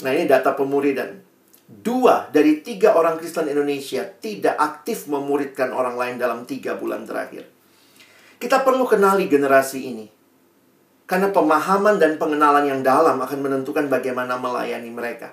[0.01, 1.25] Nah ini data pemuridan
[1.67, 7.43] dua dari tiga orang Kristen Indonesia tidak aktif memuridkan orang lain dalam tiga bulan terakhir.
[8.39, 10.07] Kita perlu kenali generasi ini.
[11.07, 15.31] Karena pemahaman dan pengenalan yang dalam akan menentukan bagaimana melayani mereka.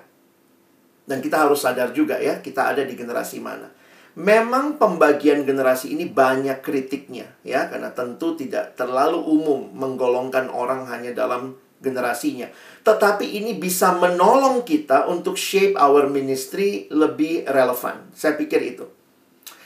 [1.03, 3.69] Dan kita harus sadar juga ya, kita ada di generasi mana.
[4.15, 11.11] Memang pembagian generasi ini banyak kritiknya ya, karena tentu tidak terlalu umum menggolongkan orang hanya
[11.11, 12.47] dalam generasinya.
[12.85, 18.13] Tetapi ini bisa menolong kita untuk shape our ministry lebih relevan.
[18.13, 18.85] Saya pikir itu.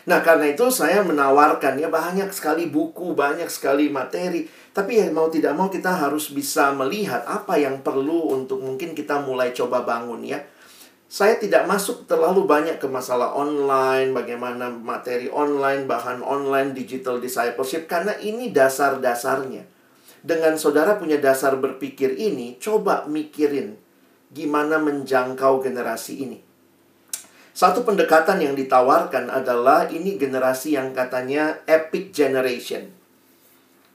[0.08, 4.48] Nah, karena itu saya menawarkan ya banyak sekali buku, banyak sekali materi.
[4.72, 9.20] Tapi ya mau tidak mau kita harus bisa melihat apa yang perlu untuk mungkin kita
[9.20, 10.40] mulai coba bangun ya.
[11.10, 17.90] Saya tidak masuk terlalu banyak ke masalah online, bagaimana materi online, bahan online, digital discipleship
[17.90, 19.79] karena ini dasar-dasarnya.
[20.20, 23.80] Dengan saudara punya dasar berpikir ini, coba mikirin
[24.30, 26.40] gimana menjangkau generasi ini.
[27.56, 32.92] Satu pendekatan yang ditawarkan adalah ini generasi yang katanya epic generation.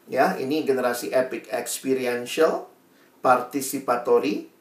[0.04, 2.68] Ya, ini generasi epic experiential,
[3.24, 4.52] participatory,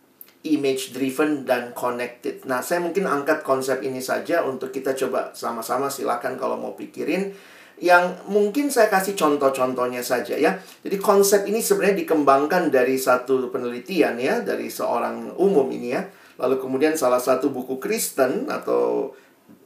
[0.47, 2.47] image driven dan connected.
[2.47, 7.35] Nah, saya mungkin angkat konsep ini saja untuk kita coba sama-sama silakan kalau mau pikirin
[7.81, 10.59] yang mungkin saya kasih contoh-contohnya saja ya.
[10.85, 16.03] Jadi konsep ini sebenarnya dikembangkan dari satu penelitian ya, dari seorang umum ini ya
[16.41, 19.13] Lalu kemudian salah satu buku Kristen atau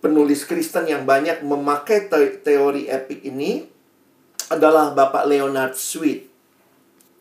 [0.03, 2.11] penulis Kristen yang banyak memakai
[2.43, 3.63] teori epic ini
[4.51, 6.27] adalah Bapak Leonard Sweet.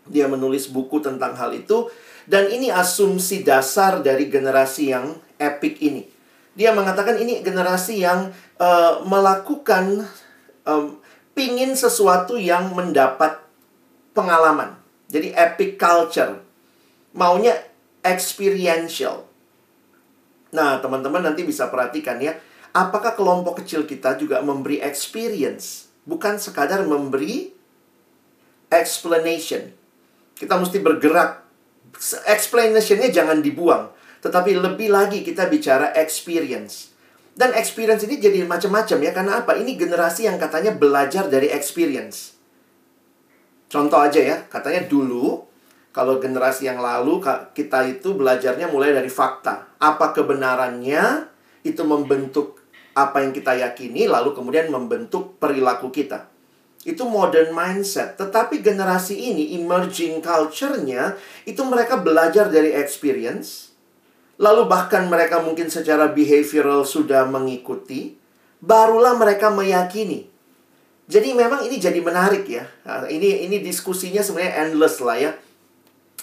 [0.07, 1.91] Dia menulis buku tentang hal itu
[2.27, 6.07] dan ini asumsi dasar dari generasi yang epic ini.
[6.57, 10.09] Dia mengatakan ini generasi yang uh, melakukan
[10.67, 10.99] um,
[11.33, 13.41] pingin sesuatu yang mendapat
[14.13, 14.77] pengalaman.
[15.07, 16.43] Jadi epic culture.
[17.17, 17.57] Maunya
[18.03, 19.25] experiential.
[20.53, 22.37] Nah, teman-teman nanti bisa perhatikan ya,
[22.77, 27.51] apakah kelompok kecil kita juga memberi experience, bukan sekadar memberi
[28.69, 29.73] explanation.
[30.37, 31.45] Kita mesti bergerak.
[32.29, 33.89] Explanationnya jangan dibuang,
[34.21, 36.96] tetapi lebih lagi kita bicara experience.
[37.37, 39.61] Dan experience ini jadi macam-macam ya, karena apa?
[39.61, 42.33] Ini generasi yang katanya belajar dari experience.
[43.69, 45.45] Contoh aja ya, katanya dulu
[45.93, 47.21] kalau generasi yang lalu
[47.53, 49.69] kita itu belajarnya mulai dari fakta.
[49.77, 51.29] Apa kebenarannya
[51.61, 52.61] itu membentuk
[52.97, 56.29] apa yang kita yakini lalu kemudian membentuk perilaku kita.
[56.87, 58.17] Itu modern mindset.
[58.17, 63.66] Tetapi generasi ini emerging culture-nya itu mereka belajar dari experience.
[64.37, 68.17] Lalu bahkan mereka mungkin secara behavioral sudah mengikuti,
[68.61, 70.29] barulah mereka meyakini.
[71.07, 72.67] Jadi memang ini jadi menarik ya.
[72.85, 75.33] Nah, ini ini diskusinya sebenarnya endless lah ya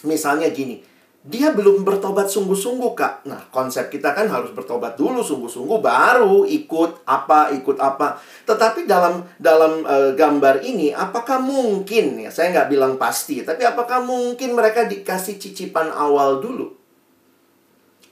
[0.04, 0.84] Misalnya gini,
[1.24, 3.24] dia belum bertobat sungguh-sungguh, Kak.
[3.24, 8.20] Nah, konsep kita kan harus bertobat dulu sungguh-sungguh baru ikut apa, ikut apa.
[8.44, 14.04] Tetapi dalam dalam uh, gambar ini apakah mungkin ya, saya nggak bilang pasti, tapi apakah
[14.04, 16.83] mungkin mereka dikasih cicipan awal dulu?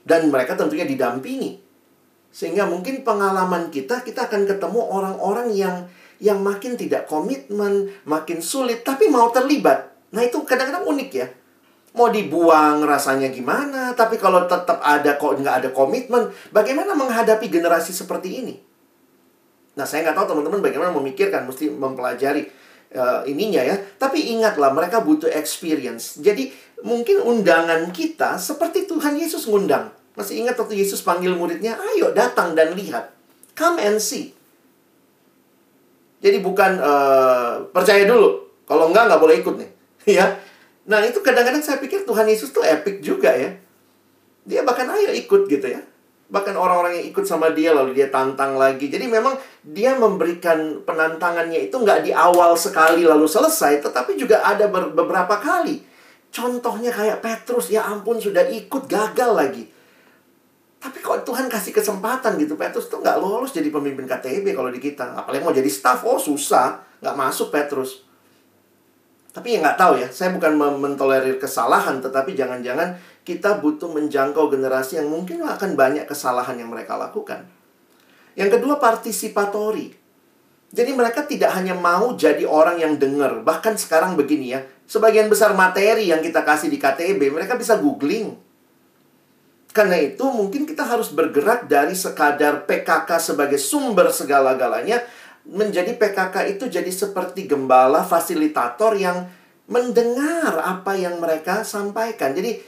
[0.02, 1.62] Dan mereka tentunya didampingi.
[2.32, 5.76] Sehingga mungkin pengalaman kita kita akan ketemu orang-orang yang
[6.22, 9.90] yang makin tidak komitmen, makin sulit tapi mau terlibat.
[10.14, 11.26] Nah, itu kadang-kadang unik ya
[11.92, 17.92] mau dibuang rasanya gimana tapi kalau tetap ada kok nggak ada komitmen bagaimana menghadapi generasi
[17.92, 18.54] seperti ini
[19.76, 22.48] nah saya nggak tahu teman-teman bagaimana memikirkan mesti mempelajari
[22.96, 26.48] uh, ininya ya tapi ingatlah mereka butuh experience jadi
[26.82, 32.52] mungkin undangan kita seperti Tuhan Yesus ngundang masih ingat waktu Yesus panggil muridnya ayo datang
[32.52, 33.14] dan lihat
[33.56, 34.34] come and see
[36.22, 39.70] jadi bukan uh, percaya dulu kalau enggak nggak boleh ikut nih
[40.20, 40.26] ya
[40.82, 43.54] Nah itu kadang-kadang saya pikir Tuhan Yesus tuh epic juga ya.
[44.42, 45.82] Dia bahkan ayo ikut gitu ya.
[46.32, 48.90] Bahkan orang-orang yang ikut sama dia lalu dia tantang lagi.
[48.90, 53.78] Jadi memang dia memberikan penantangannya itu nggak di awal sekali lalu selesai.
[53.84, 55.91] Tetapi juga ada beberapa kali.
[56.32, 59.68] Contohnya kayak Petrus, ya ampun sudah ikut gagal lagi.
[60.82, 64.80] Tapi kok Tuhan kasih kesempatan gitu Petrus tuh nggak lolos jadi pemimpin KTB kalau di
[64.80, 65.14] kita.
[65.14, 66.80] Apalagi mau jadi staff, oh susah.
[67.04, 68.02] Nggak masuk Petrus.
[69.32, 75.00] Tapi ya nggak tahu ya, saya bukan mentolerir kesalahan, tetapi jangan-jangan kita butuh menjangkau generasi
[75.00, 77.48] yang mungkin akan banyak kesalahan yang mereka lakukan.
[78.36, 80.01] Yang kedua, partisipatori.
[80.72, 85.52] Jadi mereka tidak hanya mau jadi orang yang dengar, bahkan sekarang begini ya, sebagian besar
[85.52, 88.32] materi yang kita kasih di KTB, mereka bisa googling.
[89.72, 95.00] Karena itu mungkin kita harus bergerak dari sekadar PKK sebagai sumber segala-galanya
[95.48, 99.26] menjadi PKK itu jadi seperti gembala fasilitator yang
[99.66, 102.36] mendengar apa yang mereka sampaikan.
[102.36, 102.60] Jadi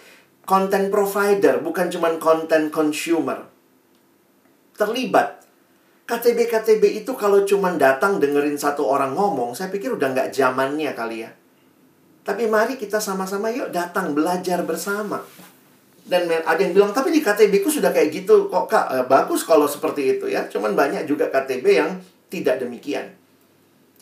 [0.48, 3.44] content provider bukan cuma content consumer.
[4.74, 5.43] Terlibat.
[6.04, 11.24] KTB-KTB itu kalau cuma datang dengerin satu orang ngomong, saya pikir udah nggak zamannya kali
[11.24, 11.32] ya.
[12.24, 15.24] Tapi mari kita sama-sama yuk datang belajar bersama.
[16.04, 18.86] Dan ada yang bilang, tapi di KTB ku sudah kayak gitu kok kak.
[18.92, 20.44] Eh, bagus kalau seperti itu ya.
[20.48, 21.96] Cuman banyak juga KTB yang
[22.28, 23.16] tidak demikian.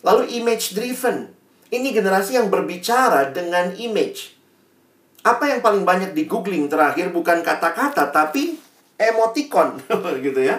[0.02, 1.30] Lalu image driven.
[1.70, 4.34] Ini generasi yang berbicara dengan image.
[5.22, 8.58] Apa yang paling banyak di googling terakhir bukan kata-kata tapi
[8.98, 9.78] emoticon
[10.26, 10.58] gitu ya.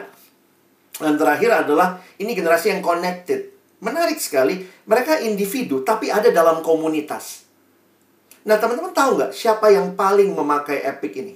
[0.99, 3.49] Dan terakhir adalah ini generasi yang connected.
[3.81, 7.43] Menarik sekali, mereka individu tapi ada dalam komunitas.
[8.43, 11.35] Nah, teman-teman tahu nggak siapa yang paling memakai Epic ini?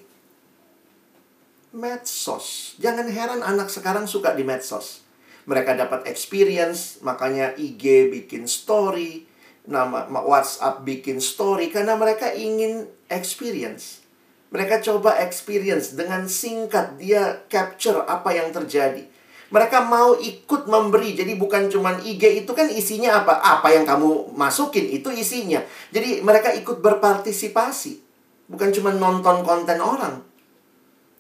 [1.72, 2.76] Medsos.
[2.80, 5.04] Jangan heran anak sekarang suka di medsos.
[5.48, 9.24] Mereka dapat experience, makanya IG bikin story,
[9.68, 14.04] nama WhatsApp bikin story karena mereka ingin experience.
[14.52, 19.04] Mereka coba experience dengan singkat dia capture apa yang terjadi.
[19.48, 21.16] Mereka mau ikut memberi.
[21.16, 23.40] Jadi bukan cuman IG itu kan isinya apa?
[23.40, 25.64] Apa yang kamu masukin itu isinya.
[25.96, 28.04] Jadi mereka ikut berpartisipasi.
[28.48, 30.24] Bukan cuma nonton konten orang.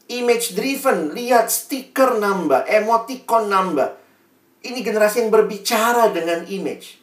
[0.07, 3.99] Image driven, lihat stiker nambah, emoticon nambah.
[4.63, 6.99] Ini generasi yang berbicara dengan image.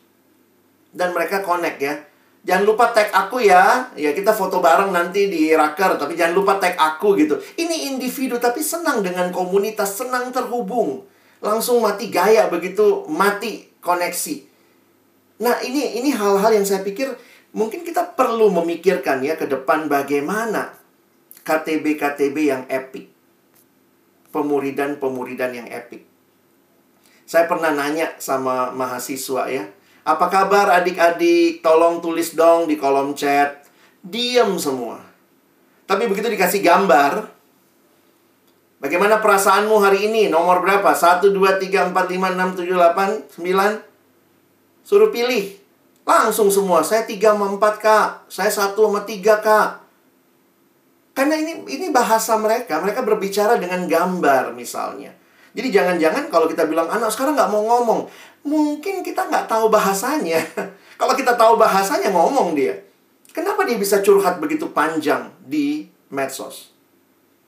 [0.88, 2.00] Dan mereka connect ya.
[2.44, 3.88] Jangan lupa tag aku ya.
[3.96, 7.40] Ya kita foto bareng nanti di Raker, tapi jangan lupa tag aku gitu.
[7.56, 11.04] Ini individu tapi senang dengan komunitas, senang terhubung.
[11.44, 14.37] Langsung mati gaya begitu mati koneksi.
[15.44, 17.12] Nah, ini ini hal-hal yang saya pikir
[17.52, 20.72] mungkin kita perlu memikirkan ya ke depan bagaimana
[21.44, 23.12] KTB-KTB yang epic.
[24.33, 26.09] Pemuridan-pemuridan yang epic.
[27.28, 29.64] Saya pernah nanya sama mahasiswa ya,
[30.04, 31.64] apa kabar adik-adik?
[31.64, 33.64] Tolong tulis dong di kolom chat.
[34.04, 35.00] Diam semua.
[35.88, 37.24] Tapi begitu dikasih gambar,
[38.85, 40.29] bagaimana perasaanmu hari ini?
[40.29, 40.92] Nomor berapa?
[40.92, 44.85] 1, 2, 3, 4, 5, 6, 7, 8, 9.
[44.85, 45.57] Suruh pilih.
[46.05, 46.85] Langsung semua.
[46.85, 48.29] Saya 3 sama 4, Kak.
[48.29, 49.68] Saya 1 sama 3, Kak.
[51.16, 52.85] Karena ini ini bahasa mereka.
[52.85, 55.16] Mereka berbicara dengan gambar misalnya.
[55.55, 58.11] Jadi jangan-jangan kalau kita bilang anak sekarang nggak mau ngomong
[58.44, 60.38] mungkin kita nggak tahu bahasanya.
[61.01, 62.79] Kalau kita tahu bahasanya, ngomong dia.
[63.35, 66.70] Kenapa dia bisa curhat begitu panjang di medsos?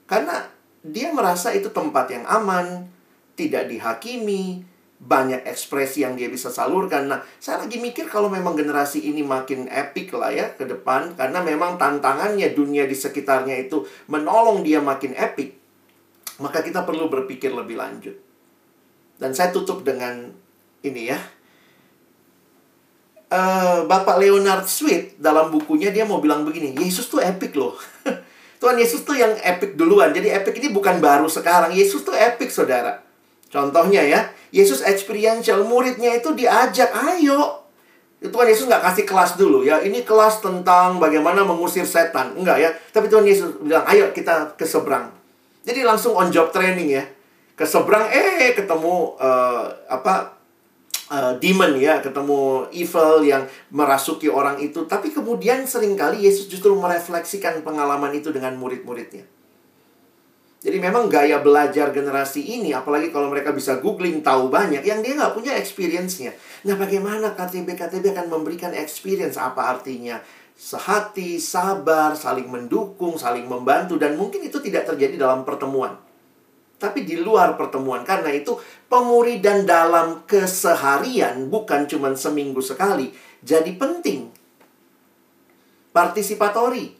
[0.03, 0.43] Karena
[0.87, 2.87] dia merasa itu tempat yang aman,
[3.35, 4.63] tidak dihakimi,
[4.97, 7.05] banyak ekspresi yang dia bisa salurkan.
[7.05, 11.45] Nah, saya lagi mikir kalau memang generasi ini makin epic lah ya ke depan, karena
[11.45, 15.53] memang tantangannya dunia di sekitarnya itu menolong dia makin epic,
[16.41, 18.17] maka kita perlu berpikir lebih lanjut.
[19.21, 20.33] Dan saya tutup dengan
[20.81, 21.19] ini ya.
[23.27, 27.75] Uh, Bapak Leonard Sweet dalam bukunya dia mau bilang begini, Yesus tuh epic loh.
[28.57, 30.13] Tuhan Yesus tuh yang epic duluan.
[30.13, 31.73] Jadi epic ini bukan baru sekarang.
[31.73, 33.01] Yesus tuh epic, saudara.
[33.47, 35.61] Contohnya ya, Yesus experiential.
[35.65, 37.65] Muridnya itu diajak, ayo.
[38.17, 39.77] Tuhan Yesus nggak kasih kelas dulu ya.
[39.77, 42.33] Ini kelas tentang bagaimana mengusir setan.
[42.33, 42.69] Enggak ya.
[42.89, 45.13] Tapi Tuhan Yesus bilang, ayo kita ke seberang.
[45.61, 47.05] Jadi langsung on job training ya.
[47.53, 50.36] Ke seberang, eh ketemu uh, apa
[51.11, 54.85] uh, demon ya, ketemu evil yang merasuki orang itu.
[54.85, 59.25] Tapi kemudian sering kali Yesus justru merefleksikan pengalaman itu dengan murid-muridnya.
[60.57, 65.13] Jadi memang gaya belajar generasi ini, apalagi kalau mereka bisa googling tahu banyak, yang dia
[65.13, 66.33] nggak punya experience-nya.
[66.65, 70.17] Nah bagaimana KTB-KTB akan memberikan experience apa artinya?
[70.57, 76.06] Sehati, sabar, saling mendukung, saling membantu, dan mungkin itu tidak terjadi dalam pertemuan
[76.81, 78.01] tapi di luar pertemuan.
[78.01, 78.57] Karena itu
[78.89, 83.13] pemuridan dalam keseharian bukan cuma seminggu sekali.
[83.45, 84.33] Jadi penting.
[85.93, 86.96] Partisipatori.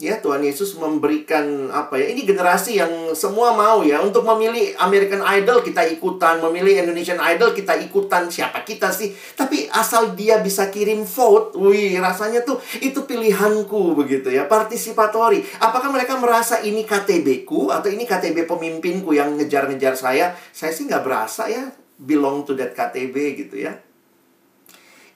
[0.00, 2.10] Ya, Tuhan Yesus memberikan apa ya?
[2.10, 7.54] Ini generasi yang semua mau ya untuk memilih American Idol kita ikutan, memilih Indonesian Idol
[7.54, 8.26] kita ikutan.
[8.26, 9.14] Siapa kita sih?
[9.14, 15.46] Tapi asal dia bisa kirim vote, wih, rasanya tuh itu pilihanku begitu ya, partisipatori.
[15.62, 20.34] Apakah mereka merasa ini KTB ku atau ini KTB pemimpinku yang ngejar-ngejar saya?
[20.50, 21.70] Saya sih nggak berasa ya
[22.02, 23.14] belong to that KTB
[23.46, 23.78] gitu ya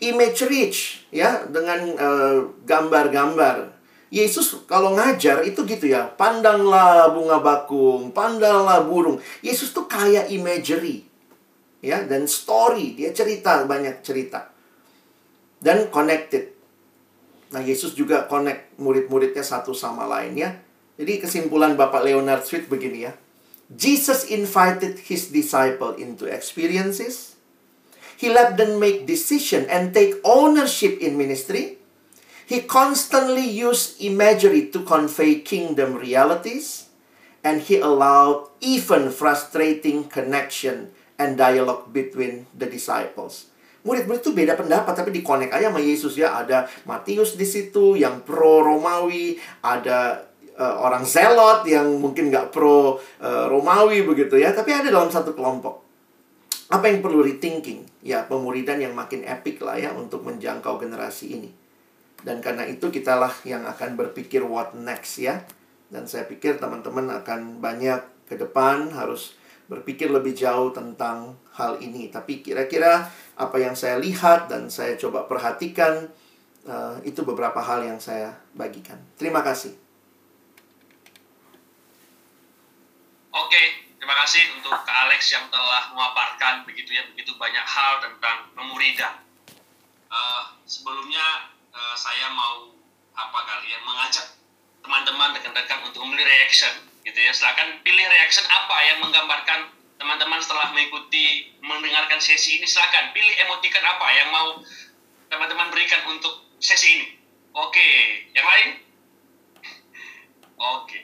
[0.00, 3.75] image rich ya dengan uh, gambar-gambar
[4.06, 9.18] Yesus kalau ngajar itu gitu ya, pandanglah bunga bakung, pandanglah burung.
[9.42, 11.02] Yesus tuh kaya imagery.
[11.82, 14.50] Ya, dan story, dia cerita banyak cerita.
[15.59, 16.54] Dan connected.
[17.50, 20.50] Nah, Yesus juga connect murid-muridnya satu sama lain ya.
[20.96, 23.12] Jadi kesimpulan Bapak Leonard Sweet begini ya.
[23.70, 27.34] Jesus invited his disciple into experiences.
[28.16, 31.76] He let them make decision and take ownership in ministry.
[32.47, 36.86] He constantly used imagery to convey kingdom realities,
[37.42, 43.51] and he allowed even frustrating connection and dialogue between the disciples.
[43.86, 46.34] murid-murid itu beda pendapat tapi dikonek aja sama Yesus ya.
[46.42, 50.26] Ada Matius di situ yang pro Romawi ada
[50.59, 54.51] uh, orang Zelot yang mungkin nggak pro uh, Romawi begitu ya.
[54.51, 55.86] Tapi ada dalam satu kelompok.
[56.66, 57.86] Apa yang perlu rethinking?
[58.03, 61.65] Ya pemuridan yang makin epic lah ya untuk menjangkau generasi ini
[62.24, 65.44] dan karena itu kitalah yang akan berpikir what next ya
[65.92, 69.36] dan saya pikir teman-teman akan banyak ke depan harus
[69.66, 75.26] berpikir lebih jauh tentang hal ini tapi kira-kira apa yang saya lihat dan saya coba
[75.26, 76.08] perhatikan
[76.66, 78.98] uh, itu beberapa hal yang saya bagikan.
[79.16, 79.74] Terima kasih.
[83.36, 83.62] Oke,
[84.00, 89.14] terima kasih untuk Kak Alex yang telah memaparkan begitu ya begitu banyak hal tentang memuridan.
[90.08, 92.72] Uh, sebelumnya uh, saya mau
[93.16, 94.27] apa kali ya mengajak
[94.81, 96.72] teman-teman rekan-rekan untuk memilih reaction
[97.05, 97.33] gitu ya.
[97.37, 102.66] Silakan pilih reaction apa yang menggambarkan teman-teman setelah mengikuti mendengarkan sesi ini.
[102.68, 104.49] Silakan pilih emotikan apa yang mau
[105.29, 107.09] teman-teman berikan untuk sesi ini.
[107.57, 107.89] Oke
[108.33, 108.68] yang lain?
[110.57, 111.01] Oke.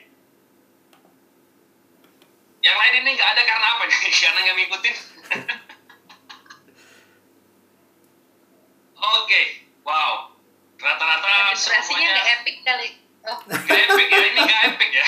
[2.63, 3.83] Yang lain ini nggak ada karena apa?
[3.85, 4.95] Nih karena nggak ngikutin?
[9.03, 10.32] Oke wow
[10.83, 12.89] rata-rata semuanya nggak epic kali
[13.23, 13.39] oh.
[13.47, 15.07] Gak epic ya ini nggak epic ya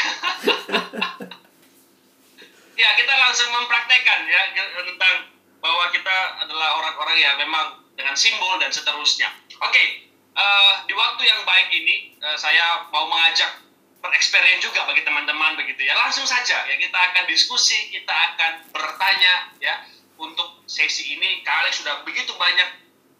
[2.81, 8.69] ya kita langsung mempraktekkan ya tentang bahwa kita adalah orang-orang yang memang dengan simbol dan
[8.69, 9.31] seterusnya.
[9.63, 9.87] Oke, okay,
[10.35, 13.65] uh, eh, di waktu yang baik ini uh, saya mau mengajak
[14.03, 15.97] bereksperimen juga bagi teman-teman begitu ya.
[15.97, 19.81] Langsung saja ya kita akan diskusi, kita akan bertanya ya
[20.21, 22.69] untuk sesi ini kalian sudah begitu banyak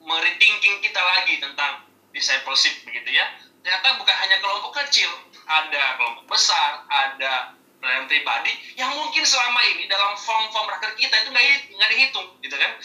[0.06, 1.82] merethinking kita lagi tentang
[2.16, 3.28] discipleship begitu ya.
[3.60, 5.12] Ternyata bukan hanya kelompok kecil,
[5.44, 11.30] ada kelompok besar, ada pelayanan pribadi yang mungkin selama ini dalam form-form raker kita itu
[11.76, 12.72] nggak dihitung gitu kan?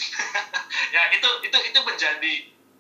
[0.91, 2.33] Ya itu itu itu menjadi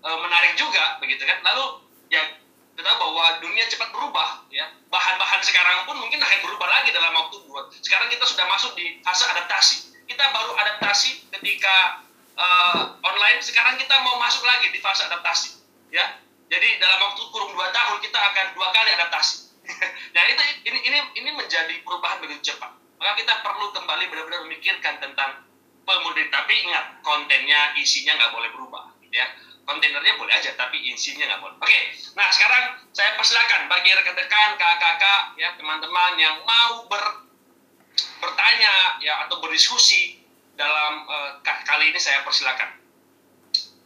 [0.03, 1.38] uh, menarik juga begitu kan?
[1.46, 2.26] Lalu ya
[2.74, 4.66] kita bahwa dunia cepat berubah ya.
[4.90, 7.70] Bahan-bahan sekarang pun mungkin akan berubah lagi dalam waktu dua.
[7.78, 9.76] Sekarang kita sudah masuk di fase adaptasi.
[10.11, 12.03] Kita baru adaptasi ketika
[12.34, 16.07] uh, online sekarang kita mau masuk lagi di fase adaptasi ya
[16.51, 19.51] jadi dalam waktu kurun dua tahun kita akan dua kali adaptasi
[20.14, 22.72] nah itu ini ini ini menjadi perubahan begitu cepat.
[23.01, 25.48] Maka kita perlu kembali benar-benar memikirkan tentang
[25.88, 26.28] pemudik.
[26.28, 29.26] Tapi ingat kontennya, isinya nggak boleh berubah, gitu ya.
[29.64, 31.57] Kontainernya boleh aja, tapi isinya nggak boleh.
[31.62, 31.80] Oke,
[32.18, 37.24] nah sekarang saya persilakan bagi rekan-rekan, kakak-kakak, ya teman-teman yang mau ber,
[38.20, 40.20] bertanya ya atau berdiskusi
[40.59, 42.68] dalam uh, kali ini saya persilakan.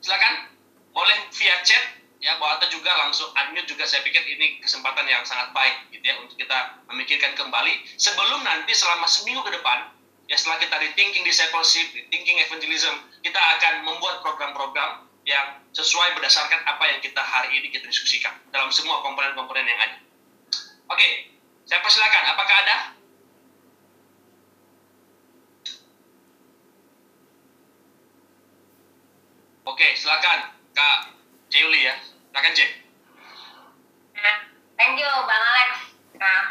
[0.02, 0.50] Silakan,
[0.90, 5.52] boleh via chat ya atau juga langsung unmute juga saya pikir ini kesempatan yang sangat
[5.52, 9.92] baik gitu ya untuk kita memikirkan kembali sebelum nanti selama seminggu ke depan
[10.24, 16.84] ya setelah kita rethinking discipleship, rethinking evangelism, kita akan membuat program-program yang sesuai berdasarkan apa
[16.88, 19.96] yang kita hari ini kita diskusikan dalam semua komponen-komponen yang ada.
[20.92, 21.32] Oke,
[21.64, 22.22] saya persilakan.
[22.36, 22.76] Apakah ada?
[29.64, 30.98] Oke, silakan Kak
[31.48, 32.13] Ceuli ya.
[32.34, 32.70] Silakan Cek.
[34.18, 34.36] Nah,
[34.74, 35.70] thank you Bang Alex.
[36.18, 36.42] Nah,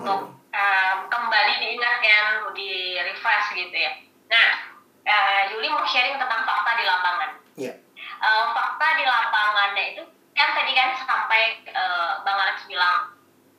[0.00, 4.00] untuk uh, kembali diingatkan, di refresh gitu ya.
[4.32, 4.64] Nah,
[5.04, 7.30] uh, Yuli mau sharing tentang fakta di lapangan.
[7.52, 7.76] Yeah.
[7.76, 7.84] Iya.
[8.16, 10.02] Uh, fakta di lapangannya itu
[10.32, 13.12] kan tadi kan sampai uh, Bang Alex bilang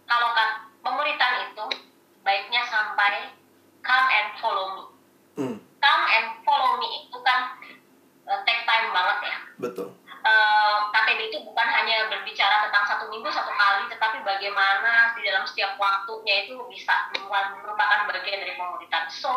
[0.09, 1.65] kalau kan pemuritan itu
[2.25, 3.29] baiknya sampai
[3.85, 4.83] come and follow me.
[5.37, 5.57] Hmm.
[5.61, 7.53] Come and follow me itu kan
[8.33, 9.37] uh, take time banget ya.
[9.61, 9.93] Betul
[10.26, 15.21] uh, eh, KTB itu bukan hanya berbicara tentang satu minggu satu kali, tetapi bagaimana di
[15.21, 19.21] dalam setiap waktunya itu bisa merupakan bagian dari komunitas.
[19.21, 19.34] So,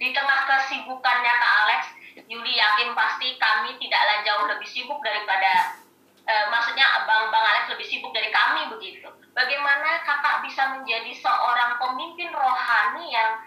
[0.00, 1.82] di tengah kesibukannya Kak Alex,
[2.30, 5.76] Yuli yakin pasti kami tidaklah jauh lebih sibuk daripada
[6.24, 9.10] uh, maksudnya Bang Bang Alex lebih sibuk dari kami begitu.
[9.34, 13.42] Bagaimana kakak bisa menjadi seorang pemimpin rohani yang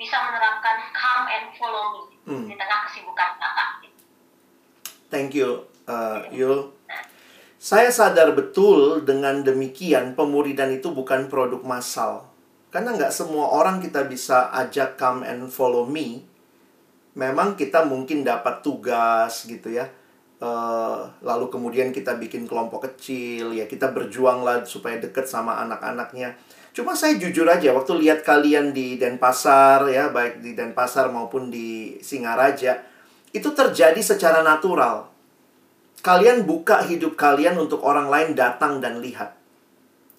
[0.00, 2.44] bisa menerapkan come and follow me hmm.
[2.48, 3.68] di tengah kesibukan kakak?
[5.06, 6.74] Thank you uh, Yul.
[7.56, 12.28] Saya sadar betul dengan demikian pemuridan itu bukan produk massal.
[12.70, 16.22] Karena nggak semua orang kita bisa ajak come and follow me.
[17.16, 19.88] Memang kita mungkin dapat tugas gitu ya.
[20.36, 26.36] Uh, lalu kemudian kita bikin kelompok kecil ya kita berjuang lah supaya deket sama anak-anaknya.
[26.76, 31.96] Cuma saya jujur aja waktu lihat kalian di Denpasar ya baik di Denpasar maupun di
[32.04, 32.84] Singaraja
[33.32, 35.15] itu terjadi secara natural
[36.04, 39.36] Kalian buka hidup kalian untuk orang lain datang dan lihat.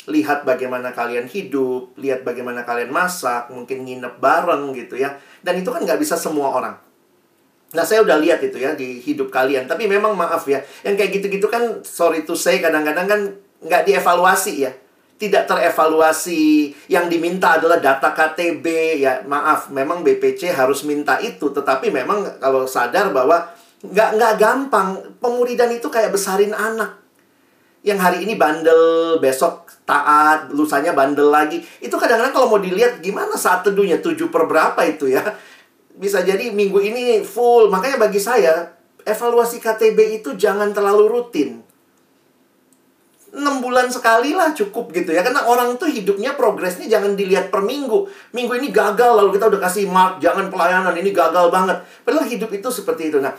[0.07, 5.19] Lihat bagaimana kalian hidup, lihat bagaimana kalian masak, mungkin nginep bareng gitu ya.
[5.43, 6.75] Dan itu kan nggak bisa semua orang.
[7.75, 9.67] Nah, saya udah lihat itu ya di hidup kalian.
[9.67, 13.21] Tapi memang maaf ya, yang kayak gitu-gitu kan sorry to say kadang-kadang kan
[13.59, 14.71] nggak dievaluasi ya.
[15.17, 16.71] Tidak terevaluasi.
[16.87, 18.65] Yang diminta adalah data KTB.
[19.01, 21.49] Ya, maaf, memang BPC harus minta itu.
[21.49, 23.49] Tetapi memang kalau sadar bahwa
[23.83, 25.01] nggak nggak gampang.
[25.21, 26.97] Pemuridan itu kayak besarin anak.
[27.85, 31.63] Yang hari ini bandel, besok taat, lusanya bandel lagi.
[31.79, 35.23] Itu kadang-kadang kalau mau dilihat gimana saat teduhnya, tujuh per berapa itu ya
[35.97, 37.73] bisa jadi minggu ini full.
[37.73, 38.69] Makanya bagi saya,
[39.03, 41.65] evaluasi KTB itu jangan terlalu rutin.
[43.27, 45.21] 6 bulan sekali lah cukup gitu ya.
[45.21, 48.07] Karena orang tuh hidupnya progresnya jangan dilihat per minggu.
[48.31, 51.83] Minggu ini gagal lalu kita udah kasih mark, jangan pelayanan ini gagal banget.
[52.07, 53.19] Padahal hidup itu seperti itu.
[53.19, 53.35] Nah,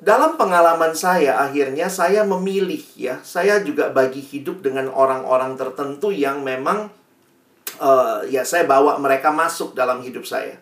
[0.00, 3.20] dalam pengalaman saya akhirnya saya memilih ya.
[3.24, 6.92] Saya juga bagi hidup dengan orang-orang tertentu yang memang
[7.80, 10.60] uh, ya saya bawa mereka masuk dalam hidup saya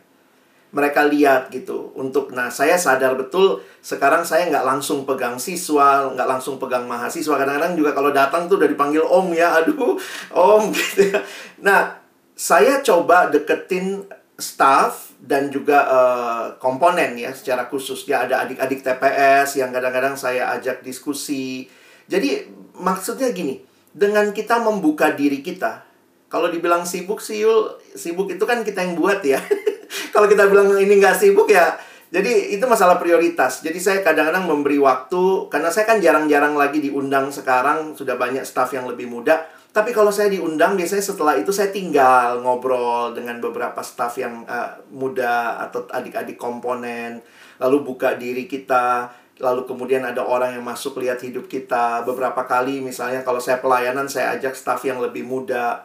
[0.75, 6.27] mereka lihat gitu untuk nah saya sadar betul sekarang saya nggak langsung pegang siswa nggak
[6.27, 9.95] langsung pegang mahasiswa kadang-kadang juga kalau datang tuh udah dipanggil om ya aduh
[10.35, 11.23] om gitu ya
[11.63, 12.03] nah
[12.35, 14.03] saya coba deketin
[14.35, 20.53] staff dan juga uh, komponen ya secara khusus ya ada adik-adik TPS yang kadang-kadang saya
[20.53, 21.65] ajak diskusi
[22.05, 22.45] jadi
[22.77, 23.65] maksudnya gini
[23.97, 25.81] dengan kita membuka diri kita
[26.29, 29.41] kalau dibilang sibuk sih Yul sibuk itu kan kita yang buat ya
[30.13, 31.73] kalau kita bilang ini nggak sibuk ya
[32.15, 33.59] jadi itu masalah prioritas.
[33.59, 38.71] Jadi saya kadang-kadang memberi waktu karena saya kan jarang-jarang lagi diundang sekarang sudah banyak staff
[38.71, 39.43] yang lebih muda.
[39.75, 44.79] Tapi kalau saya diundang biasanya setelah itu saya tinggal ngobrol dengan beberapa staff yang uh,
[44.95, 47.19] muda atau adik-adik komponen,
[47.59, 49.11] lalu buka diri kita,
[49.43, 52.07] lalu kemudian ada orang yang masuk lihat hidup kita.
[52.07, 55.83] Beberapa kali misalnya kalau saya pelayanan saya ajak staff yang lebih muda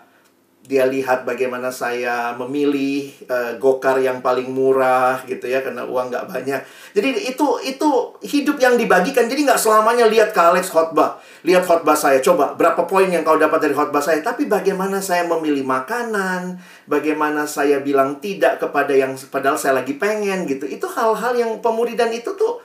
[0.59, 6.29] dia lihat bagaimana saya memilih uh, gokar yang paling murah gitu ya karena uang nggak
[6.29, 6.61] banyak.
[6.93, 7.89] Jadi itu itu
[8.21, 9.25] hidup yang dibagikan.
[9.25, 12.19] Jadi nggak selamanya lihat ke Alex khotbah lihat khotbah saya.
[12.19, 14.19] Coba berapa poin yang kau dapat dari khotbah saya?
[14.19, 16.59] Tapi bagaimana saya memilih makanan?
[16.85, 20.67] Bagaimana saya bilang tidak kepada yang padahal saya lagi pengen gitu.
[20.67, 22.59] Itu hal-hal yang pemuridan itu tuh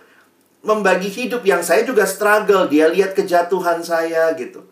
[0.67, 2.67] membagi hidup yang saya juga struggle.
[2.67, 4.67] Dia lihat kejatuhan saya gitu.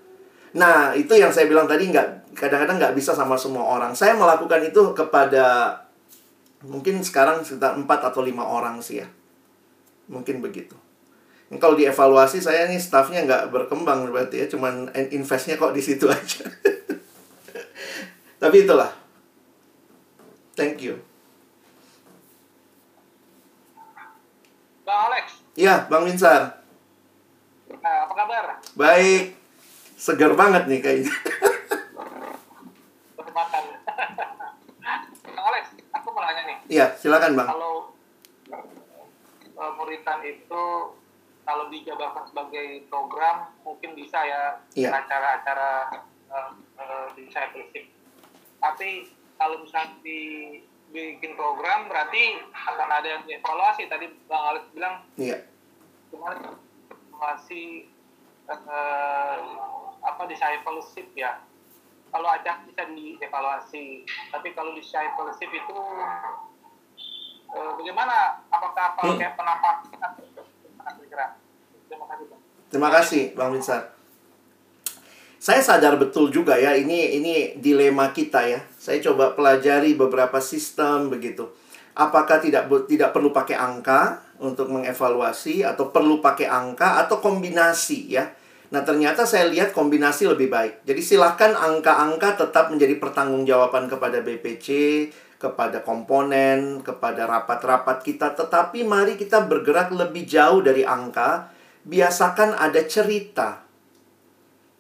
[0.53, 3.93] Nah itu yang saya bilang tadi nggak kadang-kadang nggak bisa sama semua orang.
[3.93, 5.76] Saya melakukan itu kepada
[6.64, 9.09] mungkin sekarang sekitar 4 atau lima orang sih ya.
[10.09, 10.74] Mungkin begitu.
[11.53, 16.09] Yang kalau dievaluasi saya nih staffnya nggak berkembang berarti ya, cuman investnya kok di situ
[16.16, 16.49] aja.
[18.41, 18.91] Tapi itulah.
[20.57, 20.99] Thank you.
[24.83, 25.41] Bang Alex.
[25.57, 26.61] Iya, Bang Winsar.
[27.80, 28.45] Nah, apa kabar?
[28.76, 29.37] Baik.
[29.97, 31.14] Segar banget nih kayaknya.
[33.33, 33.64] makan.
[35.24, 36.59] Bang Alex, aku mau nanya nih.
[36.68, 37.48] Iya, silakan Bang.
[37.48, 37.74] Kalau
[39.57, 40.64] uh, muritan itu
[41.42, 44.42] kalau dijabarkan sebagai program mungkin bisa ya
[44.78, 44.90] Iya.
[44.94, 45.90] acara-acara
[46.30, 47.90] uh, uh, discipleship.
[48.62, 53.90] Tapi kalau misalnya dibikin program berarti akan ada yang dievaluasi.
[53.90, 55.42] Tadi Bang Alex bilang Iya.
[56.14, 56.55] gimana
[57.11, 57.88] masih
[58.46, 59.36] uh,
[60.03, 61.38] apa discipleship ya
[62.13, 65.79] kalau acak bisa dievaluasi tapi kalau discipleship itu
[67.49, 69.17] uh, bagaimana apakah Hmm.
[69.17, 70.21] pakai penampakan
[70.63, 71.27] Gimana kira-kira
[71.89, 72.41] terima kasih Bang.
[72.69, 73.83] Terima kasih Bang Winsar.
[75.43, 78.63] Saya sadar betul juga ya ini ini dilema kita ya.
[78.79, 81.51] Saya coba pelajari beberapa sistem begitu.
[81.99, 88.31] Apakah tidak tidak perlu pakai angka untuk mengevaluasi atau perlu pakai angka atau kombinasi ya.
[88.73, 90.89] Nah, ternyata saya lihat kombinasi lebih baik.
[90.89, 94.68] Jadi silahkan angka-angka tetap menjadi pertanggungjawaban kepada BPC,
[95.37, 98.33] kepada komponen, kepada rapat-rapat kita.
[98.33, 101.53] Tetapi mari kita bergerak lebih jauh dari angka.
[101.85, 103.61] Biasakan ada cerita.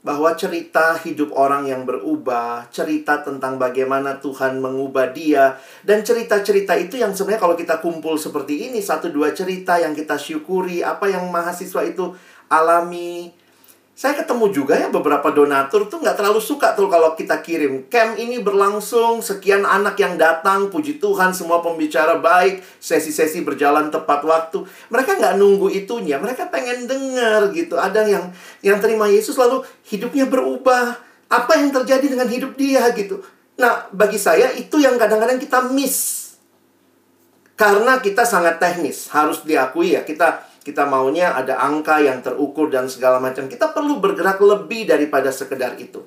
[0.00, 5.54] Bahwa cerita hidup orang yang berubah, cerita tentang bagaimana Tuhan mengubah dia,
[5.86, 10.18] dan cerita-cerita itu yang sebenarnya kalau kita kumpul seperti ini, satu dua cerita yang kita
[10.18, 12.18] syukuri, apa yang mahasiswa itu
[12.50, 13.30] alami,
[13.92, 17.92] saya ketemu juga ya beberapa donatur tuh nggak terlalu suka tuh kalau kita kirim.
[17.92, 24.24] Camp ini berlangsung sekian anak yang datang puji Tuhan semua pembicara baik sesi-sesi berjalan tepat
[24.24, 24.64] waktu.
[24.88, 27.76] Mereka nggak nunggu itunya mereka pengen denger gitu.
[27.76, 28.24] Ada yang
[28.64, 30.96] yang terima Yesus lalu hidupnya berubah.
[31.28, 33.20] Apa yang terjadi dengan hidup dia gitu.
[33.60, 36.32] Nah bagi saya itu yang kadang-kadang kita miss.
[37.60, 42.86] Karena kita sangat teknis harus diakui ya kita kita maunya ada angka yang terukur dan
[42.86, 43.50] segala macam.
[43.50, 46.06] Kita perlu bergerak lebih daripada sekedar itu.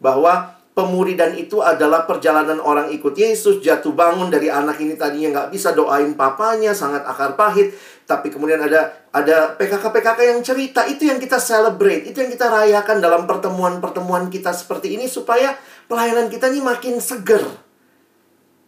[0.00, 5.48] Bahwa pemuridan itu adalah perjalanan orang ikut Yesus, jatuh bangun dari anak ini tadinya nggak
[5.54, 11.22] bisa doain papanya, sangat akar pahit, tapi kemudian ada ada PKK-PKK yang cerita, itu yang
[11.22, 15.54] kita celebrate, itu yang kita rayakan dalam pertemuan-pertemuan kita seperti ini supaya
[15.86, 17.46] pelayanan kita ini makin seger.